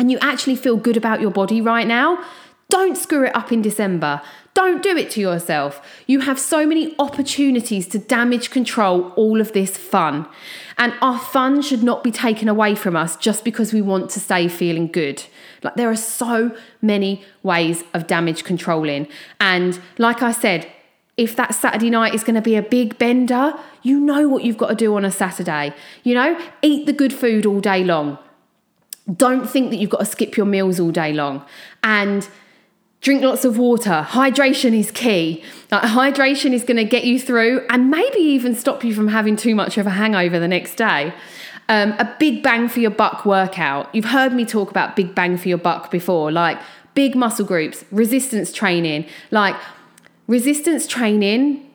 and 0.00 0.10
you 0.10 0.16
actually 0.22 0.56
feel 0.56 0.78
good 0.78 0.96
about 0.96 1.20
your 1.20 1.30
body 1.30 1.60
right 1.60 1.86
now, 1.86 2.24
don't 2.70 2.96
screw 2.96 3.26
it 3.26 3.36
up 3.36 3.52
in 3.52 3.60
December. 3.60 4.22
Don't 4.54 4.82
do 4.82 4.96
it 4.96 5.10
to 5.10 5.20
yourself. 5.20 5.86
You 6.06 6.20
have 6.20 6.38
so 6.38 6.66
many 6.66 6.94
opportunities 6.98 7.86
to 7.88 7.98
damage 7.98 8.48
control 8.48 9.10
all 9.10 9.42
of 9.42 9.52
this 9.52 9.76
fun. 9.76 10.26
And 10.78 10.94
our 11.02 11.18
fun 11.18 11.60
should 11.60 11.82
not 11.82 12.02
be 12.02 12.10
taken 12.10 12.48
away 12.48 12.74
from 12.76 12.96
us 12.96 13.14
just 13.14 13.44
because 13.44 13.74
we 13.74 13.82
want 13.82 14.08
to 14.12 14.20
stay 14.20 14.48
feeling 14.48 14.86
good. 14.86 15.22
Like 15.62 15.74
there 15.74 15.90
are 15.90 15.96
so 15.96 16.56
many 16.80 17.22
ways 17.42 17.84
of 17.92 18.06
damage 18.06 18.42
controlling. 18.42 19.06
And 19.38 19.78
like 19.98 20.22
I 20.22 20.32
said, 20.32 20.66
if 21.18 21.36
that 21.36 21.54
Saturday 21.54 21.90
night 21.90 22.14
is 22.14 22.24
going 22.24 22.36
to 22.36 22.40
be 22.40 22.56
a 22.56 22.62
big 22.62 22.96
bender, 22.96 23.52
you 23.82 24.00
know 24.00 24.26
what 24.28 24.44
you've 24.44 24.56
got 24.56 24.68
to 24.68 24.74
do 24.74 24.96
on 24.96 25.04
a 25.04 25.10
Saturday. 25.10 25.74
You 26.04 26.14
know, 26.14 26.40
eat 26.62 26.86
the 26.86 26.94
good 26.94 27.12
food 27.12 27.44
all 27.44 27.60
day 27.60 27.84
long. 27.84 28.16
Don't 29.16 29.48
think 29.48 29.70
that 29.70 29.76
you've 29.76 29.90
got 29.90 30.00
to 30.00 30.06
skip 30.06 30.36
your 30.36 30.46
meals 30.46 30.78
all 30.78 30.90
day 30.90 31.12
long. 31.12 31.44
And 31.82 32.28
drink 33.00 33.22
lots 33.22 33.44
of 33.44 33.58
water. 33.58 34.06
Hydration 34.08 34.78
is 34.78 34.90
key. 34.90 35.42
Like, 35.70 35.82
hydration 35.82 36.52
is 36.52 36.64
going 36.64 36.76
to 36.76 36.84
get 36.84 37.04
you 37.04 37.18
through 37.18 37.66
and 37.70 37.90
maybe 37.90 38.18
even 38.18 38.54
stop 38.54 38.84
you 38.84 38.94
from 38.94 39.08
having 39.08 39.36
too 39.36 39.54
much 39.54 39.78
of 39.78 39.86
a 39.86 39.90
hangover 39.90 40.38
the 40.38 40.48
next 40.48 40.74
day. 40.76 41.14
Um, 41.68 41.92
a 41.98 42.16
big 42.18 42.42
bang 42.42 42.68
for 42.68 42.80
your 42.80 42.90
buck 42.90 43.24
workout. 43.24 43.94
You've 43.94 44.06
heard 44.06 44.32
me 44.32 44.44
talk 44.44 44.70
about 44.70 44.96
big 44.96 45.14
bang 45.14 45.36
for 45.36 45.48
your 45.48 45.58
buck 45.58 45.90
before, 45.90 46.32
like 46.32 46.58
big 46.94 47.14
muscle 47.14 47.46
groups, 47.46 47.84
resistance 47.92 48.52
training. 48.52 49.06
Like 49.30 49.54
resistance 50.26 50.86
training 50.86 51.69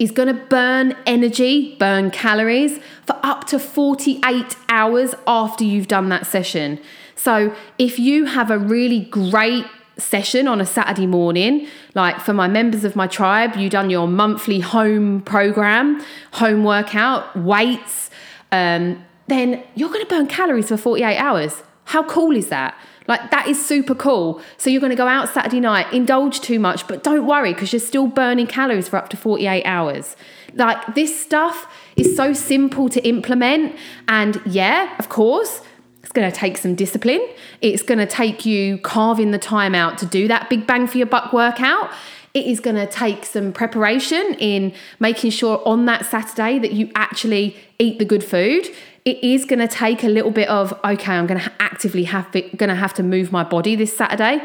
is 0.00 0.10
going 0.10 0.26
to 0.26 0.44
burn 0.46 0.96
energy, 1.06 1.76
burn 1.78 2.10
calories 2.10 2.80
for 3.06 3.16
up 3.22 3.46
to 3.46 3.60
48 3.60 4.56
hours 4.68 5.14
after 5.28 5.62
you've 5.62 5.86
done 5.86 6.08
that 6.08 6.26
session. 6.26 6.80
So 7.14 7.54
if 7.78 8.00
you 8.00 8.24
have 8.24 8.50
a 8.50 8.58
really 8.58 9.00
great 9.00 9.66
session 10.00 10.48
on 10.48 10.60
a 10.60 10.66
Saturday 10.66 11.06
morning. 11.06 11.66
Like 11.94 12.20
for 12.20 12.32
my 12.32 12.48
members 12.48 12.84
of 12.84 12.96
my 12.96 13.06
tribe, 13.06 13.56
you've 13.56 13.72
done 13.72 13.90
your 13.90 14.08
monthly 14.08 14.60
home 14.60 15.20
program, 15.22 16.02
home 16.32 16.64
workout, 16.64 17.36
weights, 17.36 18.10
um, 18.50 19.04
then 19.28 19.62
you're 19.74 19.90
going 19.90 20.00
to 20.00 20.08
burn 20.08 20.26
calories 20.26 20.68
for 20.68 20.76
48 20.76 21.16
hours. 21.16 21.62
How 21.90 22.04
cool 22.04 22.36
is 22.36 22.50
that? 22.50 22.78
Like 23.08 23.32
that 23.32 23.48
is 23.48 23.66
super 23.66 23.96
cool. 23.96 24.40
So 24.58 24.70
you're 24.70 24.80
going 24.80 24.90
to 24.90 24.96
go 24.96 25.08
out 25.08 25.28
Saturday 25.28 25.58
night, 25.58 25.92
indulge 25.92 26.40
too 26.40 26.60
much, 26.60 26.86
but 26.86 27.02
don't 27.02 27.26
worry 27.26 27.52
because 27.52 27.72
you're 27.72 27.80
still 27.80 28.06
burning 28.06 28.46
calories 28.46 28.88
for 28.88 28.96
up 28.96 29.08
to 29.08 29.16
48 29.16 29.64
hours. 29.64 30.14
Like 30.54 30.94
this 30.94 31.20
stuff 31.20 31.66
is 31.96 32.14
so 32.14 32.32
simple 32.32 32.88
to 32.90 33.04
implement. 33.04 33.74
And 34.06 34.40
yeah, 34.46 34.94
of 35.00 35.08
course, 35.08 35.62
it's 36.04 36.12
going 36.12 36.30
to 36.30 36.36
take 36.36 36.58
some 36.58 36.76
discipline. 36.76 37.26
It's 37.60 37.82
going 37.82 37.98
to 37.98 38.06
take 38.06 38.46
you 38.46 38.78
carving 38.78 39.32
the 39.32 39.38
time 39.38 39.74
out 39.74 39.98
to 39.98 40.06
do 40.06 40.28
that 40.28 40.48
big 40.48 40.68
bang 40.68 40.86
for 40.86 40.96
your 40.96 41.08
buck 41.08 41.32
workout. 41.32 41.90
It 42.32 42.46
is 42.46 42.60
going 42.60 42.76
to 42.76 42.86
take 42.86 43.24
some 43.24 43.52
preparation 43.52 44.36
in 44.38 44.72
making 45.00 45.32
sure 45.32 45.60
on 45.66 45.86
that 45.86 46.06
Saturday 46.06 46.58
that 46.60 46.72
you 46.72 46.90
actually 46.94 47.56
eat 47.78 47.98
the 47.98 48.04
good 48.04 48.22
food. 48.22 48.68
It 49.04 49.22
is 49.24 49.44
going 49.44 49.58
to 49.58 49.68
take 49.68 50.04
a 50.04 50.08
little 50.08 50.30
bit 50.30 50.48
of 50.48 50.72
okay, 50.84 51.12
I'm 51.12 51.26
going 51.26 51.40
to 51.40 51.52
actively 51.58 52.04
have 52.04 52.30
going 52.32 52.68
to 52.68 52.74
have 52.74 52.94
to 52.94 53.02
move 53.02 53.32
my 53.32 53.42
body 53.42 53.74
this 53.74 53.96
Saturday, 53.96 54.42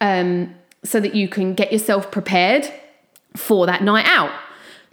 um, 0.00 0.54
so 0.84 1.00
that 1.00 1.14
you 1.14 1.28
can 1.28 1.54
get 1.54 1.72
yourself 1.72 2.10
prepared 2.10 2.70
for 3.36 3.66
that 3.66 3.82
night 3.82 4.06
out. 4.06 4.32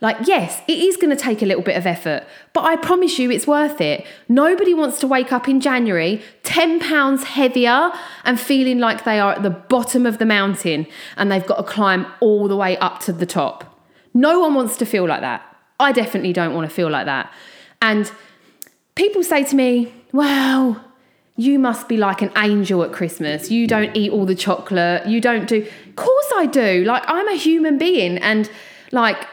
Like, 0.01 0.27
yes, 0.27 0.62
it 0.68 0.79
is 0.79 0.96
going 0.96 1.10
to 1.10 1.22
take 1.22 1.41
a 1.41 1.46
little 1.46 1.63
bit 1.63 1.75
of 1.75 1.86
effort, 1.86 2.24
but 2.53 2.63
I 2.63 2.77
promise 2.77 3.20
you 3.20 3.29
it's 3.32 3.46
worth 3.46 3.82
it. 3.82 4.06
Nobody 4.29 4.74
wants 4.74 5.00
to 5.00 5.08
wake 5.08 5.34
up 5.34 5.50
in 5.50 5.60
January 5.60 6.22
10 6.44 6.79
pounds 6.79 7.25
heavier 7.25 7.91
and 8.24 8.39
feeling 8.39 8.79
like 8.79 9.03
they 9.03 9.20
are 9.20 9.34
at 9.34 9.44
the 9.44 9.50
bottom 9.50 10.06
of 10.06 10.18
the 10.18 10.25
mountain 10.25 10.88
and 11.18 11.29
they've 11.29 11.46
got 11.46 11.58
to 11.58 11.63
climb 11.63 12.08
all 12.22 12.48
the 12.48 12.56
way 12.56 12.77
up 12.77 13.01
to 13.01 13.12
the 13.12 13.25
top. 13.25 13.86
No 14.13 14.39
one 14.39 14.53
wants 14.53 14.77
to 14.77 14.86
feel 14.86 15.06
like 15.06 15.22
that. 15.22 15.46
I 15.82 15.91
definitely 15.91 16.34
don't 16.34 16.53
want 16.53 16.70
to 16.70 16.74
feel 16.74 16.89
like 16.89 17.06
that. 17.06 17.34
And 17.82 18.10
people 18.96 19.24
say 19.24 19.44
to 19.44 19.56
me, 19.56 19.94
well, 20.13 20.84
you 21.36 21.60
must 21.60 21.88
be 21.88 21.98
like 21.98 22.22
an 22.22 22.32
angel 22.38 22.84
at 22.84 22.91
Christmas. 22.91 23.51
You 23.51 23.68
don't 23.68 23.96
eat 23.96 24.12
all 24.12 24.25
the 24.25 24.36
chocolate. 24.36 25.08
You 25.08 25.22
don't 25.22 25.48
do. 25.48 25.62
Of 25.88 25.96
course 25.96 26.32
I 26.36 26.46
do. 26.46 26.84
Like, 26.86 27.03
I'm 27.08 27.27
a 27.27 27.36
human 27.36 27.77
being 27.77 28.18
and 28.18 28.50
like, 28.91 29.25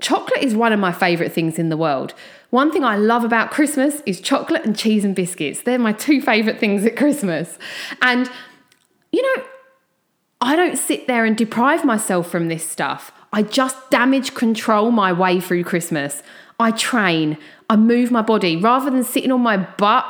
chocolate 0.00 0.42
is 0.42 0.54
one 0.54 0.72
of 0.72 0.80
my 0.80 0.92
favourite 0.92 1.32
things 1.32 1.58
in 1.58 1.68
the 1.68 1.76
world. 1.76 2.14
One 2.50 2.72
thing 2.72 2.84
I 2.84 2.96
love 2.96 3.24
about 3.24 3.50
Christmas 3.50 4.02
is 4.06 4.20
chocolate 4.20 4.64
and 4.64 4.76
cheese 4.76 5.04
and 5.04 5.14
biscuits. 5.14 5.62
They're 5.62 5.78
my 5.78 5.92
two 5.92 6.20
favourite 6.20 6.58
things 6.58 6.84
at 6.84 6.96
Christmas. 6.96 7.58
And, 8.02 8.30
you 9.12 9.22
know, 9.22 9.44
I 10.40 10.56
don't 10.56 10.76
sit 10.76 11.06
there 11.06 11.24
and 11.24 11.36
deprive 11.36 11.84
myself 11.84 12.30
from 12.30 12.48
this 12.48 12.68
stuff. 12.68 13.12
I 13.32 13.42
just 13.42 13.90
damage 13.90 14.34
control 14.34 14.90
my 14.90 15.12
way 15.12 15.40
through 15.40 15.64
Christmas. 15.64 16.22
I 16.58 16.72
train, 16.72 17.38
I 17.68 17.76
move 17.76 18.10
my 18.10 18.22
body 18.22 18.56
rather 18.56 18.90
than 18.90 19.04
sitting 19.04 19.30
on 19.30 19.40
my 19.40 19.56
butt. 19.56 20.04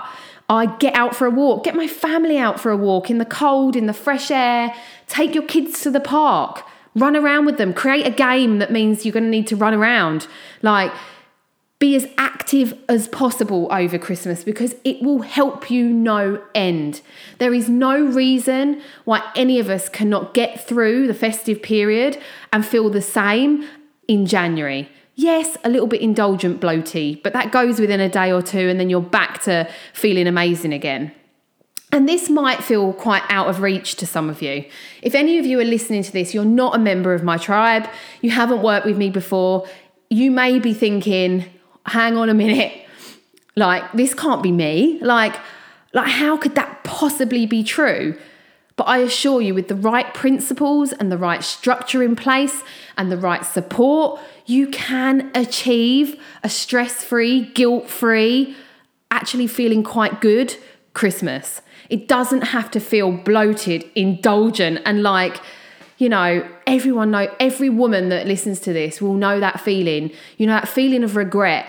I 0.49 0.67
get 0.67 0.95
out 0.95 1.15
for 1.15 1.27
a 1.27 1.31
walk, 1.31 1.65
get 1.65 1.77
my 1.77 1.87
family 1.87 2.37
out 2.37 2.59
for 2.59 2.73
a 2.73 2.77
walk 2.77 3.09
in 3.09 3.19
the 3.19 3.25
cold, 3.25 3.77
in 3.77 3.87
the 3.87 3.93
fresh 3.93 4.33
air, 4.33 4.75
take 5.07 5.33
your 5.33 5.45
kids 5.45 5.81
to 5.83 5.91
the 5.93 6.01
park, 6.01 6.65
run 6.95 7.17
around 7.17 7.47
with 7.47 7.59
them, 7.59 7.73
create 7.73 8.07
a 8.07 8.11
game 8.11 8.59
that 8.59 8.73
means 8.73 9.05
you're 9.05 9.13
going 9.13 9.25
to 9.25 9.31
need 9.31 9.47
to 9.49 9.57
run 9.57 9.75
around. 9.75 10.27
Like, 10.63 10.93
be 11.79 11.97
as 11.97 12.07
active 12.19 12.75
as 12.91 13.09
possible 13.09 13.67
over 13.71 13.99
Christmas 13.99 14.45
because 14.45 14.75
it 14.85 15.03
will 15.03 15.23
help 15.23 15.71
you 15.71 15.89
no 15.89 16.43
end. 16.55 17.01
There 17.39 17.55
is 17.55 17.71
no 17.71 18.05
reason 18.05 18.83
why 19.07 19.23
any 19.35 19.59
of 19.59 19.71
us 19.71 19.89
cannot 19.89 20.35
get 20.35 20.67
through 20.67 21.07
the 21.07 21.15
festive 21.15 21.63
period 21.63 22.21
and 22.53 22.67
feel 22.67 22.91
the 22.91 23.01
same 23.01 23.67
in 24.07 24.27
January. 24.27 24.91
Yes, 25.15 25.57
a 25.65 25.71
little 25.71 25.87
bit 25.87 26.03
indulgent, 26.03 26.61
bloaty, 26.61 27.23
but 27.23 27.33
that 27.33 27.51
goes 27.51 27.81
within 27.81 28.01
a 28.01 28.09
day 28.09 28.31
or 28.31 28.43
two, 28.43 28.69
and 28.69 28.79
then 28.79 28.91
you're 28.91 29.01
back 29.01 29.43
to 29.43 29.69
feeling 29.93 30.27
amazing 30.27 30.73
again. 30.73 31.13
And 31.93 32.09
this 32.09 32.31
might 32.31 32.63
feel 32.63 32.93
quite 32.93 33.25
out 33.29 33.49
of 33.49 33.61
reach 33.61 33.97
to 33.97 34.07
some 34.07 34.31
of 34.31 34.43
you. 34.43 34.65
If 35.03 35.15
any 35.15 35.39
of 35.39 35.47
you 35.47 35.59
are 35.59 35.65
listening 35.65 36.03
to 36.05 36.13
this, 36.13 36.33
you're 36.33 36.45
not 36.45 36.77
a 36.77 36.79
member 36.79 37.15
of 37.15 37.25
my 37.25 37.37
tribe, 37.37 37.89
you 38.21 38.31
haven't 38.31 38.63
worked 38.63 38.87
with 38.87 38.97
me 38.97 39.11
before, 39.11 39.67
you 40.09 40.31
may 40.31 40.59
be 40.59 40.73
thinking, 40.73 41.47
hang 41.87 42.17
on 42.17 42.29
a 42.29 42.35
minute, 42.35 42.73
like 43.57 43.91
this 43.93 44.15
can't 44.15 44.43
be 44.43 44.53
me. 44.53 44.99
Like, 45.01 45.35
like 45.93 46.09
how 46.09 46.37
could 46.37 46.55
that 46.55 46.85
possibly 46.85 47.47
be 47.47 47.65
true? 47.65 48.17
But 48.77 48.85
I 48.85 48.99
assure 48.99 49.43
you, 49.43 49.53
with 49.55 49.69
the 49.69 49.75
right 49.75 50.15
principles 50.15 50.93
and 50.93 51.13
the 51.13 51.19
right 51.19 51.45
structure 51.45 52.03
in 52.03 52.17
place 52.17 52.63
and 52.97 53.13
the 53.13 53.19
right 53.19 53.45
support, 53.45 54.21
you 54.47 54.69
can 54.69 55.31
achieve 55.35 56.19
a 56.43 56.49
stress 56.49 57.05
free, 57.05 57.43
guilt 57.53 57.91
free, 57.91 58.57
actually 59.11 59.49
feeling 59.49 59.83
quite 59.83 60.21
good 60.21 60.57
Christmas. 60.95 61.63
It 61.89 62.09
doesn't 62.09 62.43
have 62.43 62.71
to 62.73 62.81
feel 62.81 63.13
bloated, 63.13 63.85
indulgent, 63.95 64.81
and 64.85 65.03
like, 65.03 65.41
you 65.99 66.09
know, 66.09 66.49
everyone 66.67 67.11
know 67.11 67.33
every 67.39 67.69
woman 67.69 68.09
that 68.09 68.27
listens 68.27 68.61
to 68.61 68.73
this 68.73 69.01
will 69.01 69.15
know 69.15 69.41
that 69.41 69.61
feeling. 69.61 70.11
You 70.37 70.47
know, 70.47 70.55
that 70.55 70.69
feeling 70.69 71.05
of 71.05 71.17
regret 71.17 71.67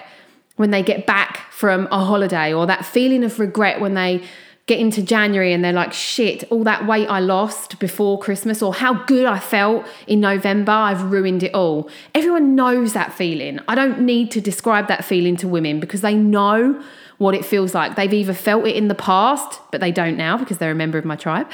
when 0.55 0.71
they 0.71 0.83
get 0.83 1.05
back 1.05 1.51
from 1.51 1.87
a 1.91 2.03
holiday, 2.03 2.53
or 2.53 2.65
that 2.67 2.85
feeling 2.85 3.23
of 3.23 3.39
regret 3.39 3.81
when 3.81 3.93
they 3.93 4.23
get 4.67 4.79
into 4.79 5.01
January 5.01 5.53
and 5.53 5.65
they're 5.65 5.73
like, 5.73 5.91
shit, 5.91 6.43
all 6.51 6.63
that 6.63 6.85
weight 6.85 7.07
I 7.07 7.19
lost 7.19 7.79
before 7.79 8.19
Christmas 8.19 8.61
or 8.61 8.73
how 8.73 8.93
good 9.05 9.25
I 9.25 9.39
felt 9.39 9.85
in 10.07 10.21
November, 10.21 10.71
I've 10.71 11.11
ruined 11.11 11.43
it 11.43 11.53
all. 11.53 11.89
Everyone 12.15 12.55
knows 12.55 12.93
that 12.93 13.11
feeling. 13.13 13.59
I 13.67 13.75
don't 13.75 14.01
need 14.01 14.31
to 14.31 14.39
describe 14.39 14.87
that 14.87 15.03
feeling 15.03 15.35
to 15.37 15.47
women 15.47 15.79
because 15.79 16.01
they 16.01 16.13
know 16.13 16.81
what 17.21 17.35
it 17.35 17.45
feels 17.45 17.75
like. 17.75 17.95
They've 17.95 18.11
either 18.11 18.33
felt 18.33 18.65
it 18.65 18.75
in 18.75 18.87
the 18.87 18.95
past, 18.95 19.59
but 19.71 19.79
they 19.79 19.91
don't 19.91 20.17
now 20.17 20.37
because 20.37 20.57
they're 20.57 20.71
a 20.71 20.75
member 20.75 20.97
of 20.97 21.05
my 21.05 21.15
tribe, 21.15 21.47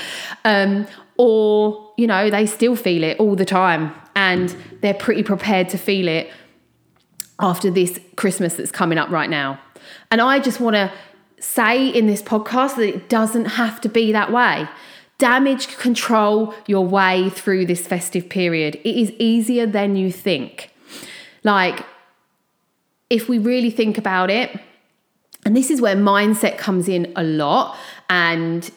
um, 0.46 0.88
or, 1.18 1.92
you 1.98 2.08
know, 2.08 2.30
they 2.30 2.46
still 2.46 2.78
feel 2.78 3.04
it 3.04 3.20
all 3.20 3.36
the 3.36 3.44
time 3.44 3.94
and 4.16 4.56
they're 4.80 4.94
pretty 4.94 5.24
prepared 5.24 5.68
to 5.68 5.78
feel 5.78 6.08
it 6.08 6.32
after 7.42 7.70
this 7.70 8.00
Christmas 8.16 8.56
that's 8.56 8.72
coming 8.72 8.98
up 8.98 9.10
right 9.10 9.30
now. 9.30 9.60
And 10.10 10.22
I 10.22 10.40
just 10.40 10.62
want 10.62 10.76
to 10.76 10.90
say 11.42 11.86
in 11.86 12.08
this 12.08 12.22
podcast 12.22 12.78
that 12.78 12.88
it 12.88 13.10
doesn't 13.10 13.46
have 13.46 13.82
to 13.82 13.90
be 13.90 14.14
that 14.14 14.32
way. 14.32 14.70
Damage 15.18 15.68
control 15.78 16.54
your 16.66 16.86
way 16.86 17.30
through 17.30 17.66
this 17.66 17.86
festive 17.86 18.30
period. 18.30 18.76
It 18.86 19.02
is 19.02 19.12
easier 19.20 19.66
than 19.66 19.98
you 19.98 20.14
think. 20.14 20.72
Like, 21.44 21.86
if 23.10 23.28
we 23.28 23.38
really 23.38 23.70
think 23.70 23.98
about 23.98 24.30
it, 24.30 24.58
and 25.48 25.56
this 25.56 25.72
is 25.72 25.80
where 25.80 25.96
mindset 25.96 26.58
comes 26.58 26.89
in 26.89 27.13
a 27.16 27.24
lot, 27.24 27.77
and 28.10 28.70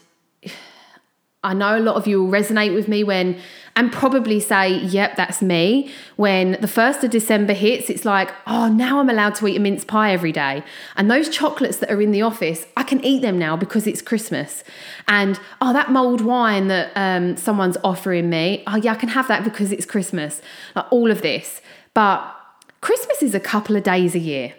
I 1.43 1.53
know 1.53 1.77
a 1.77 1.81
lot 1.81 1.97
of 1.97 2.07
you 2.07 2.23
will 2.23 2.31
resonate 2.31 2.73
with 2.73 2.87
me 2.87 3.03
when, 3.03 3.41
and 3.75 3.91
probably 3.91 4.39
say, 4.39 4.77
yep, 4.79 5.17
that's 5.17 5.43
me. 5.43 5.91
When 6.15 6.53
the 6.53 6.69
1st 6.69 7.03
of 7.03 7.11
December 7.11 7.55
hits, 7.55 7.91
it's 7.91 8.05
like, 8.05 8.31
oh, 8.47 8.69
now 8.69 9.01
I'm 9.01 9.11
allowed 9.11 9.35
to 9.37 9.49
eat 9.49 9.57
a 9.57 9.59
mince 9.59 9.85
pie 9.85 10.13
every 10.13 10.31
day. 10.31 10.63
And 10.97 11.11
those 11.11 11.29
chocolates 11.29 11.79
that 11.79 11.91
are 11.91 12.01
in 12.01 12.13
the 12.13 12.23
office, 12.23 12.69
I 12.77 12.85
can 12.85 13.05
eat 13.05 13.21
them 13.21 13.37
now 13.37 13.57
because 13.57 13.89
it's 13.89 14.01
Christmas. 14.01 14.63
And 15.09 15.41
oh, 15.61 15.73
that 15.73 15.91
mulled 15.91 16.21
wine 16.21 16.69
that 16.69 16.93
um, 16.95 17.37
someone's 17.37 17.79
offering 17.83 18.31
me, 18.31 18.63
oh, 18.69 18.77
yeah, 18.77 18.93
I 18.93 18.95
can 18.95 19.09
have 19.09 19.27
that 19.27 19.43
because 19.43 19.73
it's 19.73 19.87
Christmas. 19.87 20.41
Like 20.77 20.87
all 20.93 21.11
of 21.11 21.21
this. 21.21 21.61
But 21.95 22.33
Christmas 22.81 23.25
is 23.25 23.35
a 23.35 23.41
couple 23.41 23.75
of 23.75 23.83
days 23.83 24.15
a 24.15 24.21
year. 24.21 24.55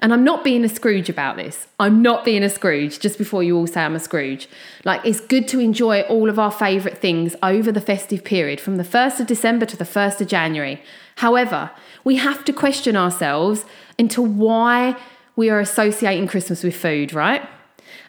And 0.00 0.12
I'm 0.12 0.24
not 0.24 0.44
being 0.44 0.64
a 0.64 0.68
Scrooge 0.68 1.08
about 1.08 1.36
this. 1.36 1.66
I'm 1.80 2.02
not 2.02 2.24
being 2.24 2.42
a 2.42 2.50
Scrooge, 2.50 2.98
just 2.98 3.18
before 3.18 3.42
you 3.42 3.56
all 3.56 3.66
say 3.66 3.82
I'm 3.82 3.94
a 3.94 4.00
Scrooge. 4.00 4.48
Like, 4.84 5.04
it's 5.04 5.20
good 5.20 5.48
to 5.48 5.60
enjoy 5.60 6.02
all 6.02 6.28
of 6.28 6.38
our 6.38 6.50
favourite 6.50 6.98
things 6.98 7.34
over 7.42 7.72
the 7.72 7.80
festive 7.80 8.24
period 8.24 8.60
from 8.60 8.76
the 8.76 8.84
1st 8.84 9.20
of 9.20 9.26
December 9.26 9.66
to 9.66 9.76
the 9.76 9.84
1st 9.84 10.20
of 10.20 10.28
January. 10.28 10.82
However, 11.16 11.70
we 12.04 12.16
have 12.16 12.44
to 12.44 12.52
question 12.52 12.96
ourselves 12.96 13.64
into 13.98 14.20
why 14.20 14.96
we 15.34 15.50
are 15.50 15.60
associating 15.60 16.26
Christmas 16.26 16.62
with 16.62 16.76
food, 16.76 17.12
right? 17.12 17.48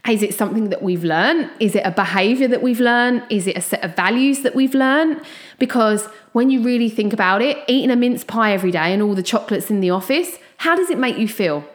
Is 0.07 0.23
it 0.23 0.33
something 0.33 0.69
that 0.69 0.81
we've 0.81 1.03
learned? 1.03 1.49
Is 1.59 1.75
it 1.75 1.85
a 1.85 1.91
behavior 1.91 2.47
that 2.47 2.61
we've 2.61 2.79
learned? 2.79 3.23
Is 3.29 3.47
it 3.47 3.57
a 3.57 3.61
set 3.61 3.83
of 3.83 3.95
values 3.95 4.41
that 4.41 4.55
we've 4.55 4.73
learned? 4.73 5.21
Because 5.59 6.05
when 6.31 6.49
you 6.49 6.63
really 6.63 6.89
think 6.89 7.13
about 7.13 7.41
it, 7.41 7.57
eating 7.67 7.91
a 7.91 7.95
mince 7.95 8.23
pie 8.23 8.53
every 8.53 8.71
day 8.71 8.93
and 8.93 9.01
all 9.01 9.15
the 9.15 9.23
chocolates 9.23 9.69
in 9.69 9.81
the 9.81 9.89
office, 9.89 10.37
how 10.57 10.75
does 10.75 10.89
it 10.89 10.97
make 10.97 11.17
you 11.17 11.27
feel? 11.27 11.65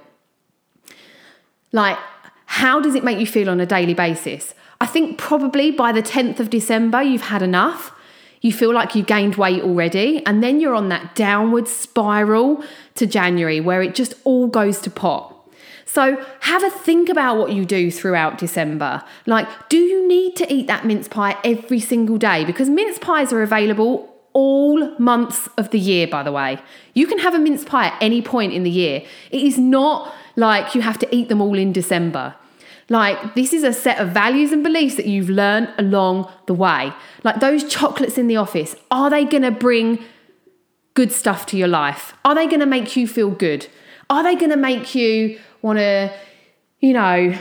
Like, 1.72 1.98
how 2.46 2.80
does 2.80 2.94
it 2.94 3.02
make 3.02 3.18
you 3.18 3.26
feel 3.26 3.48
on 3.48 3.60
a 3.60 3.66
daily 3.66 3.94
basis? 3.94 4.54
I 4.80 4.86
think 4.86 5.18
probably 5.18 5.70
by 5.70 5.92
the 5.92 6.02
10th 6.02 6.38
of 6.40 6.50
December, 6.50 7.02
you've 7.02 7.22
had 7.22 7.42
enough. 7.42 7.92
You 8.40 8.52
feel 8.52 8.74
like 8.74 8.94
you've 8.94 9.06
gained 9.06 9.36
weight 9.36 9.62
already. 9.62 10.24
And 10.26 10.42
then 10.42 10.60
you're 10.60 10.74
on 10.74 10.88
that 10.88 11.14
downward 11.14 11.68
spiral 11.68 12.62
to 12.96 13.06
January 13.06 13.60
where 13.60 13.82
it 13.82 13.94
just 13.94 14.14
all 14.24 14.48
goes 14.48 14.80
to 14.80 14.90
pot. 14.90 15.28
So 15.84 16.24
have 16.40 16.64
a 16.64 16.70
think 16.70 17.08
about 17.08 17.36
what 17.36 17.52
you 17.52 17.64
do 17.64 17.90
throughout 17.90 18.38
December. 18.38 19.02
Like, 19.26 19.46
do 19.68 19.76
you 19.76 20.08
need 20.08 20.36
to 20.36 20.52
eat 20.52 20.66
that 20.66 20.86
mince 20.86 21.06
pie 21.06 21.36
every 21.44 21.80
single 21.80 22.16
day? 22.16 22.44
Because 22.44 22.68
mince 22.68 22.98
pies 22.98 23.32
are 23.32 23.42
available 23.42 24.12
all 24.32 24.98
months 24.98 25.48
of 25.58 25.70
the 25.70 25.78
year, 25.78 26.06
by 26.06 26.22
the 26.22 26.32
way. 26.32 26.58
You 26.94 27.06
can 27.06 27.18
have 27.18 27.34
a 27.34 27.38
mince 27.38 27.64
pie 27.64 27.88
at 27.88 28.02
any 28.02 28.22
point 28.22 28.52
in 28.52 28.62
the 28.62 28.70
year. 28.70 29.04
It 29.30 29.42
is 29.42 29.58
not 29.58 30.12
like 30.36 30.74
you 30.74 30.82
have 30.82 30.98
to 30.98 31.14
eat 31.14 31.28
them 31.28 31.40
all 31.40 31.58
in 31.58 31.72
December. 31.72 32.34
Like, 32.88 33.34
this 33.34 33.52
is 33.52 33.64
a 33.64 33.72
set 33.72 33.98
of 33.98 34.10
values 34.10 34.52
and 34.52 34.62
beliefs 34.62 34.96
that 34.96 35.06
you've 35.06 35.30
learned 35.30 35.72
along 35.78 36.30
the 36.46 36.54
way. 36.54 36.92
Like, 37.24 37.40
those 37.40 37.64
chocolates 37.64 38.18
in 38.18 38.26
the 38.26 38.36
office, 38.36 38.74
are 38.90 39.08
they 39.08 39.24
gonna 39.24 39.50
bring 39.50 39.98
good 40.94 41.12
stuff 41.12 41.46
to 41.46 41.56
your 41.56 41.68
life? 41.68 42.14
Are 42.24 42.34
they 42.34 42.46
gonna 42.46 42.66
make 42.66 42.96
you 42.96 43.06
feel 43.06 43.30
good? 43.30 43.66
Are 44.10 44.22
they 44.22 44.34
gonna 44.34 44.56
make 44.56 44.94
you 44.94 45.38
wanna, 45.62 46.12
you 46.80 46.92
know, 46.92 47.34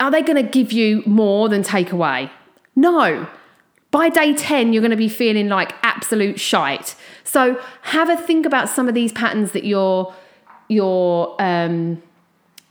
are 0.00 0.10
they 0.10 0.22
gonna 0.22 0.42
give 0.42 0.72
you 0.72 1.02
more 1.06 1.48
than 1.48 1.62
take 1.62 1.92
away? 1.92 2.30
No. 2.74 3.28
By 3.90 4.08
day 4.08 4.34
10, 4.34 4.72
you're 4.72 4.82
gonna 4.82 4.96
be 4.96 5.08
feeling 5.08 5.48
like 5.48 5.72
absolute 5.82 6.40
shite. 6.40 6.96
So, 7.22 7.60
have 7.82 8.08
a 8.08 8.16
think 8.16 8.46
about 8.46 8.68
some 8.68 8.88
of 8.88 8.94
these 8.94 9.12
patterns 9.12 9.52
that 9.52 9.64
you're 9.64 10.12
you're 10.68 11.34
um, 11.38 12.02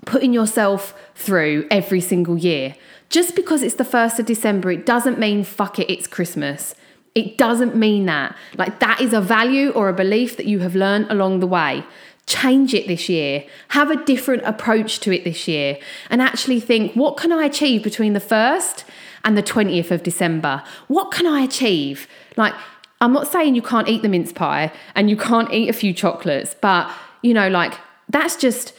putting 0.06 0.34
yourself 0.34 0.94
through 1.16 1.68
every 1.70 2.02
single 2.02 2.38
year. 2.38 2.76
Just 3.10 3.36
because 3.36 3.62
it's 3.62 3.76
the 3.76 3.84
1st 3.84 4.20
of 4.20 4.26
December, 4.26 4.72
it 4.72 4.86
doesn't 4.86 5.20
mean 5.20 5.44
fuck 5.44 5.80
it, 5.80 5.92
it's 5.92 6.08
Christmas. 6.08 6.76
It 7.14 7.38
doesn't 7.38 7.76
mean 7.76 8.06
that. 8.08 8.36
Like, 8.58 8.80
that 8.80 9.00
is 9.00 9.14
a 9.14 9.22
value 9.22 9.70
or 9.70 9.88
a 9.88 9.94
belief 9.94 10.36
that 10.38 10.46
you 10.46 10.60
have 10.60 10.76
learned 10.76 11.08
along 11.10 11.40
the 11.40 11.48
way. 11.48 11.86
Change 12.28 12.74
it 12.74 12.88
this 12.88 13.08
year. 13.08 13.46
Have 13.70 13.90
a 13.90 14.04
different 14.04 14.44
approach 14.44 15.00
to 15.02 15.14
it 15.14 15.24
this 15.24 15.48
year. 15.48 15.78
And 16.10 16.22
actually 16.22 16.60
think, 16.60 16.94
what 16.94 17.16
can 17.16 17.32
I 17.32 17.46
achieve 17.46 17.84
between 17.84 18.14
the 18.14 18.20
1st 18.20 18.84
and 19.24 19.38
the 19.38 19.44
20th 19.44 19.92
of 19.92 20.04
December? 20.04 20.64
What 20.88 21.12
can 21.12 21.26
I 21.26 21.42
achieve? 21.42 22.08
Like, 22.36 22.54
I'm 23.00 23.14
not 23.14 23.32
saying 23.32 23.56
you 23.56 23.62
can't 23.62 23.88
eat 23.88 24.02
the 24.02 24.10
mince 24.10 24.34
pie 24.34 24.72
and 24.96 25.10
you 25.10 25.16
can't 25.16 25.54
eat 25.54 25.70
a 25.70 25.74
few 25.74 25.94
chocolates, 25.94 26.56
but, 26.60 26.92
you 27.26 27.34
know, 27.34 27.50
like, 27.50 27.74
that's 28.10 28.36
just 28.36 28.74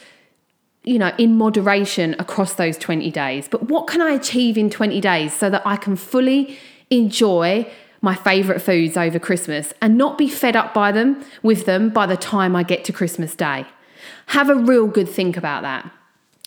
you 0.83 0.97
know, 0.97 1.11
in 1.17 1.37
moderation 1.37 2.15
across 2.17 2.53
those 2.53 2.77
20 2.77 3.11
days. 3.11 3.49
But 3.49 3.63
what 3.63 3.87
can 3.87 4.01
I 4.01 4.11
achieve 4.11 4.57
in 4.57 4.69
20 4.69 5.01
days 5.01 5.33
so 5.33 5.49
that 5.49 5.61
I 5.65 5.75
can 5.75 5.97
fully 5.97 6.57
enjoy 6.89 7.69
my 7.99 8.15
favorite 8.15 8.61
foods 8.61 8.95
over 8.95 9.19
Christmas 9.19 9.73
and 9.81 9.97
not 9.97 10.17
be 10.17 10.29
fed 10.29 10.55
up 10.55 10.73
by 10.73 10.93
them 10.93 11.25
with 11.43 11.65
them 11.65 11.89
by 11.89 12.05
the 12.05 12.15
time 12.15 12.55
I 12.55 12.63
get 12.63 12.85
to 12.85 12.93
Christmas 12.93 13.35
Day? 13.35 13.65
Have 14.27 14.49
a 14.49 14.55
real 14.55 14.87
good 14.87 15.09
think 15.09 15.35
about 15.35 15.63
that. 15.63 15.91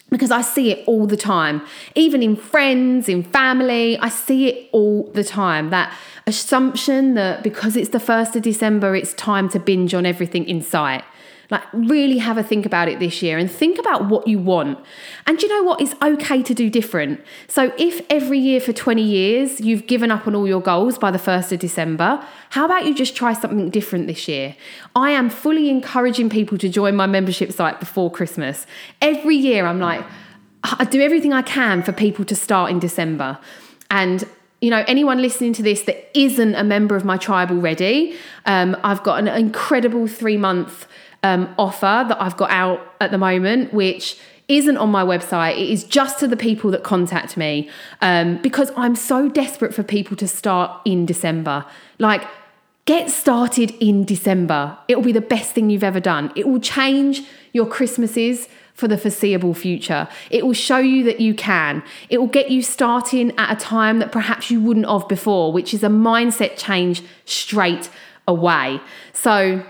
Because 0.09 0.31
I 0.31 0.41
see 0.41 0.73
it 0.73 0.89
all 0.89 1.07
the 1.07 1.19
time, 1.19 1.61
even 1.95 2.23
in 2.23 2.35
friends, 2.35 3.11
in 3.11 3.23
family, 3.23 3.99
I 3.99 4.09
see 4.09 4.49
it 4.49 4.71
all 4.73 5.11
the 5.13 5.23
time. 5.23 5.69
That 5.69 5.95
assumption 6.27 7.13
that 7.15 7.43
because 7.43 7.77
it's 7.77 7.91
the 7.91 7.99
1st 7.99 8.37
of 8.37 8.43
December, 8.43 8.97
it's 8.97 9.13
time 9.15 9.51
to 9.51 9.61
binge 9.61 9.93
on 9.93 10.07
everything 10.07 10.49
in 10.49 10.63
sight 10.63 11.05
Like, 11.51 11.63
really 11.73 12.19
have 12.19 12.39
a 12.39 12.43
think 12.43 12.65
about 12.65 12.89
it 12.89 13.01
this 13.01 13.23
year 13.23 13.37
and 13.37 13.51
think 13.51 13.79
about 13.79 14.09
what 14.09 14.27
you 14.27 14.39
want. 14.39 14.79
And 15.27 15.41
you 15.43 15.49
know 15.49 15.65
what? 15.65 15.81
It's 15.81 15.95
okay 16.01 16.43
to 16.43 16.55
do 16.55 16.71
different. 16.71 17.21
So, 17.49 17.73
if 17.77 18.01
every 18.09 18.39
year 18.39 18.61
for 18.61 18.73
20 18.73 19.03
years 19.03 19.61
you've 19.61 19.87
given 19.87 20.11
up 20.11 20.27
on 20.27 20.35
all 20.35 20.47
your 20.47 20.61
goals 20.61 20.99
by 20.99 21.11
the 21.11 21.19
1st 21.19 21.53
of 21.53 21.59
December, 21.59 22.25
how 22.51 22.65
about 22.65 22.87
you 22.87 22.95
just 22.95 23.17
try 23.17 23.33
something 23.33 23.71
different 23.71 24.07
this 24.07 24.29
year? 24.29 24.55
I 24.95 25.11
am 25.11 25.29
fully 25.29 25.71
encouraging 25.71 26.31
people 26.31 26.57
to 26.59 26.69
join 26.69 26.95
my 26.95 27.07
membership 27.07 27.53
site 27.53 27.81
before 27.81 28.11
Christmas. 28.11 28.67
Every 29.03 29.37
year, 29.37 29.67
I'm 29.67 29.81
like, 29.81 30.05
I 30.63 30.85
do 30.85 31.01
everything 31.01 31.33
I 31.33 31.43
can 31.43 31.83
for 31.83 31.93
people 31.93 32.25
to 32.27 32.37
start 32.37 32.71
in 32.71 32.79
December. 32.79 33.39
And 33.91 34.25
you 34.61 34.69
know, 34.69 34.85
anyone 34.87 35.23
listening 35.23 35.55
to 35.55 35.63
this 35.63 35.83
that 35.83 36.17
isn't 36.19 36.55
a 36.55 36.63
member 36.63 36.95
of 36.95 37.05
my 37.05 37.17
tribe 37.17 37.51
already, 37.51 38.15
um, 38.45 38.77
I've 38.85 39.03
got 39.03 39.19
an 39.19 39.29
incredible 39.29 40.07
three 40.07 40.37
month 40.37 40.87
um, 41.23 41.55
offer 41.59 42.05
that 42.09 42.21
I've 42.21 42.37
got 42.37 42.51
out 42.51 42.81
at 43.01 43.11
the 43.11 43.19
moment, 43.19 43.73
which 43.73 44.19
isn't 44.49 44.77
on 44.77 44.91
my 44.91 45.05
website. 45.05 45.53
It 45.53 45.71
is 45.71 45.85
just 45.85 46.19
to 46.21 46.27
the 46.27 46.37
people 46.37 46.71
that 46.73 46.83
contact 46.83 47.37
me 47.37 47.71
um, 48.01 48.43
because 48.43 48.73
I'm 48.77 48.97
so 48.97 49.29
desperate 49.29 49.73
for 49.73 49.83
people 49.83 50.17
to 50.17 50.27
start 50.27 50.81
in 50.85 51.07
December. 51.07 51.65
Like, 51.99 52.25
get 52.85 53.11
started 53.11 53.71
in 53.81 54.05
December. 54.05 54.77
It 54.89 54.97
will 54.97 55.05
be 55.05 55.13
the 55.13 55.21
best 55.21 55.53
thing 55.53 55.71
you've 55.71 55.85
ever 55.85 56.01
done. 56.01 56.33
It 56.35 56.49
will 56.49 56.59
change 56.61 57.23
your 57.53 57.67
Christmases 57.67 58.49
for 58.75 58.89
the 58.89 58.99
foreseeable 58.99 59.55
future. 59.55 60.09
It 60.31 60.45
will 60.45 60.55
show 60.55 60.79
you 60.79 61.05
that 61.05 61.21
you 61.21 61.35
can. 61.35 61.83
It 62.09 62.19
will 62.19 62.27
get 62.27 62.51
you 62.51 62.63
starting 62.63 63.33
at 63.39 63.53
a 63.53 63.61
time 63.61 63.99
that 63.99 64.11
perhaps 64.11 64.51
you 64.51 64.61
wouldn't 64.61 64.89
have 64.89 65.07
before, 65.07 65.53
which 65.53 65.75
is 65.75 65.85
a 65.85 65.89
mindset 65.89 66.57
change 66.57 67.03
straight 67.25 67.91
away. 68.27 68.81
So, 69.13 69.65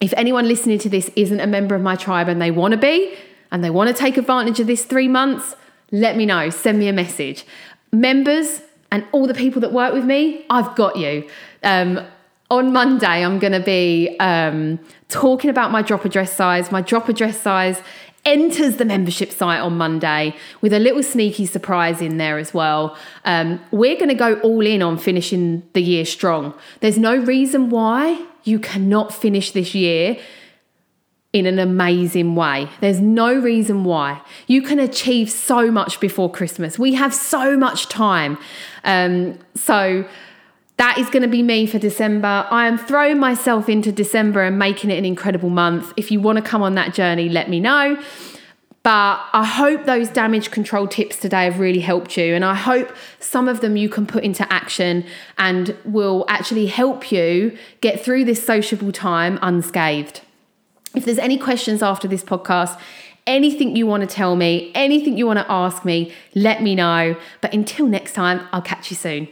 if 0.00 0.14
anyone 0.16 0.46
listening 0.46 0.78
to 0.80 0.88
this 0.88 1.10
isn't 1.16 1.40
a 1.40 1.46
member 1.46 1.74
of 1.74 1.82
my 1.82 1.96
tribe 1.96 2.28
and 2.28 2.40
they 2.40 2.50
want 2.50 2.72
to 2.72 2.78
be, 2.78 3.16
and 3.50 3.64
they 3.64 3.70
want 3.70 3.88
to 3.88 3.94
take 3.94 4.16
advantage 4.16 4.60
of 4.60 4.66
this 4.66 4.84
three 4.84 5.08
months, 5.08 5.56
let 5.90 6.16
me 6.16 6.26
know. 6.26 6.50
Send 6.50 6.78
me 6.78 6.88
a 6.88 6.92
message. 6.92 7.44
Members 7.92 8.60
and 8.92 9.04
all 9.12 9.26
the 9.26 9.34
people 9.34 9.60
that 9.62 9.72
work 9.72 9.92
with 9.94 10.04
me, 10.04 10.44
I've 10.50 10.74
got 10.76 10.96
you. 10.96 11.28
Um, 11.62 12.00
on 12.50 12.72
Monday, 12.72 13.24
I'm 13.24 13.38
going 13.38 13.52
to 13.52 13.60
be 13.60 14.16
um, 14.20 14.78
talking 15.08 15.50
about 15.50 15.70
my 15.70 15.82
drop 15.82 16.04
a 16.04 16.08
dress 16.08 16.32
size. 16.32 16.72
My 16.72 16.80
drop 16.80 17.08
a 17.08 17.12
dress 17.12 17.40
size 17.40 17.82
enters 18.24 18.76
the 18.76 18.84
membership 18.84 19.32
site 19.32 19.60
on 19.60 19.76
Monday 19.78 20.36
with 20.60 20.72
a 20.72 20.78
little 20.78 21.02
sneaky 21.02 21.46
surprise 21.46 22.02
in 22.02 22.18
there 22.18 22.38
as 22.38 22.52
well. 22.52 22.96
Um, 23.24 23.60
we're 23.70 23.96
going 23.96 24.08
to 24.08 24.14
go 24.14 24.38
all 24.40 24.66
in 24.66 24.82
on 24.82 24.98
finishing 24.98 25.62
the 25.72 25.82
year 25.82 26.04
strong. 26.04 26.54
There's 26.80 26.98
no 26.98 27.16
reason 27.16 27.70
why 27.70 28.22
you 28.44 28.58
cannot 28.58 29.14
finish 29.14 29.52
this 29.52 29.74
year 29.74 30.18
in 31.32 31.46
an 31.46 31.58
amazing 31.58 32.34
way. 32.34 32.68
There's 32.80 33.00
no 33.00 33.34
reason 33.34 33.84
why. 33.84 34.22
You 34.46 34.62
can 34.62 34.78
achieve 34.78 35.30
so 35.30 35.70
much 35.70 36.00
before 36.00 36.30
Christmas. 36.30 36.78
We 36.78 36.94
have 36.94 37.12
so 37.12 37.56
much 37.56 37.88
time. 37.88 38.38
Um, 38.84 39.38
so, 39.54 40.06
that 40.78 40.96
is 40.96 41.10
going 41.10 41.22
to 41.22 41.28
be 41.28 41.42
me 41.42 41.66
for 41.66 41.78
December. 41.78 42.46
I 42.50 42.66
am 42.66 42.78
throwing 42.78 43.18
myself 43.18 43.68
into 43.68 43.92
December 43.92 44.44
and 44.44 44.58
making 44.58 44.90
it 44.90 44.98
an 44.98 45.04
incredible 45.04 45.50
month. 45.50 45.92
If 45.96 46.10
you 46.10 46.20
want 46.20 46.36
to 46.36 46.42
come 46.42 46.62
on 46.62 46.74
that 46.76 46.94
journey, 46.94 47.28
let 47.28 47.50
me 47.50 47.60
know. 47.60 48.00
But 48.84 49.20
I 49.32 49.44
hope 49.44 49.84
those 49.84 50.08
damage 50.08 50.52
control 50.52 50.86
tips 50.86 51.16
today 51.16 51.44
have 51.44 51.58
really 51.58 51.80
helped 51.80 52.16
you. 52.16 52.34
And 52.34 52.44
I 52.44 52.54
hope 52.54 52.94
some 53.18 53.48
of 53.48 53.60
them 53.60 53.76
you 53.76 53.88
can 53.88 54.06
put 54.06 54.22
into 54.22 54.50
action 54.52 55.04
and 55.36 55.76
will 55.84 56.24
actually 56.28 56.66
help 56.66 57.10
you 57.10 57.58
get 57.80 58.02
through 58.02 58.24
this 58.24 58.42
sociable 58.42 58.92
time 58.92 59.38
unscathed. 59.42 60.20
If 60.94 61.04
there's 61.04 61.18
any 61.18 61.38
questions 61.38 61.82
after 61.82 62.06
this 62.06 62.22
podcast, 62.22 62.80
anything 63.26 63.74
you 63.74 63.86
want 63.86 64.08
to 64.08 64.14
tell 64.14 64.36
me, 64.36 64.70
anything 64.76 65.18
you 65.18 65.26
want 65.26 65.40
to 65.40 65.50
ask 65.50 65.84
me, 65.84 66.12
let 66.36 66.62
me 66.62 66.76
know. 66.76 67.16
But 67.40 67.52
until 67.52 67.88
next 67.88 68.12
time, 68.12 68.46
I'll 68.52 68.62
catch 68.62 68.90
you 68.90 68.96
soon. 68.96 69.28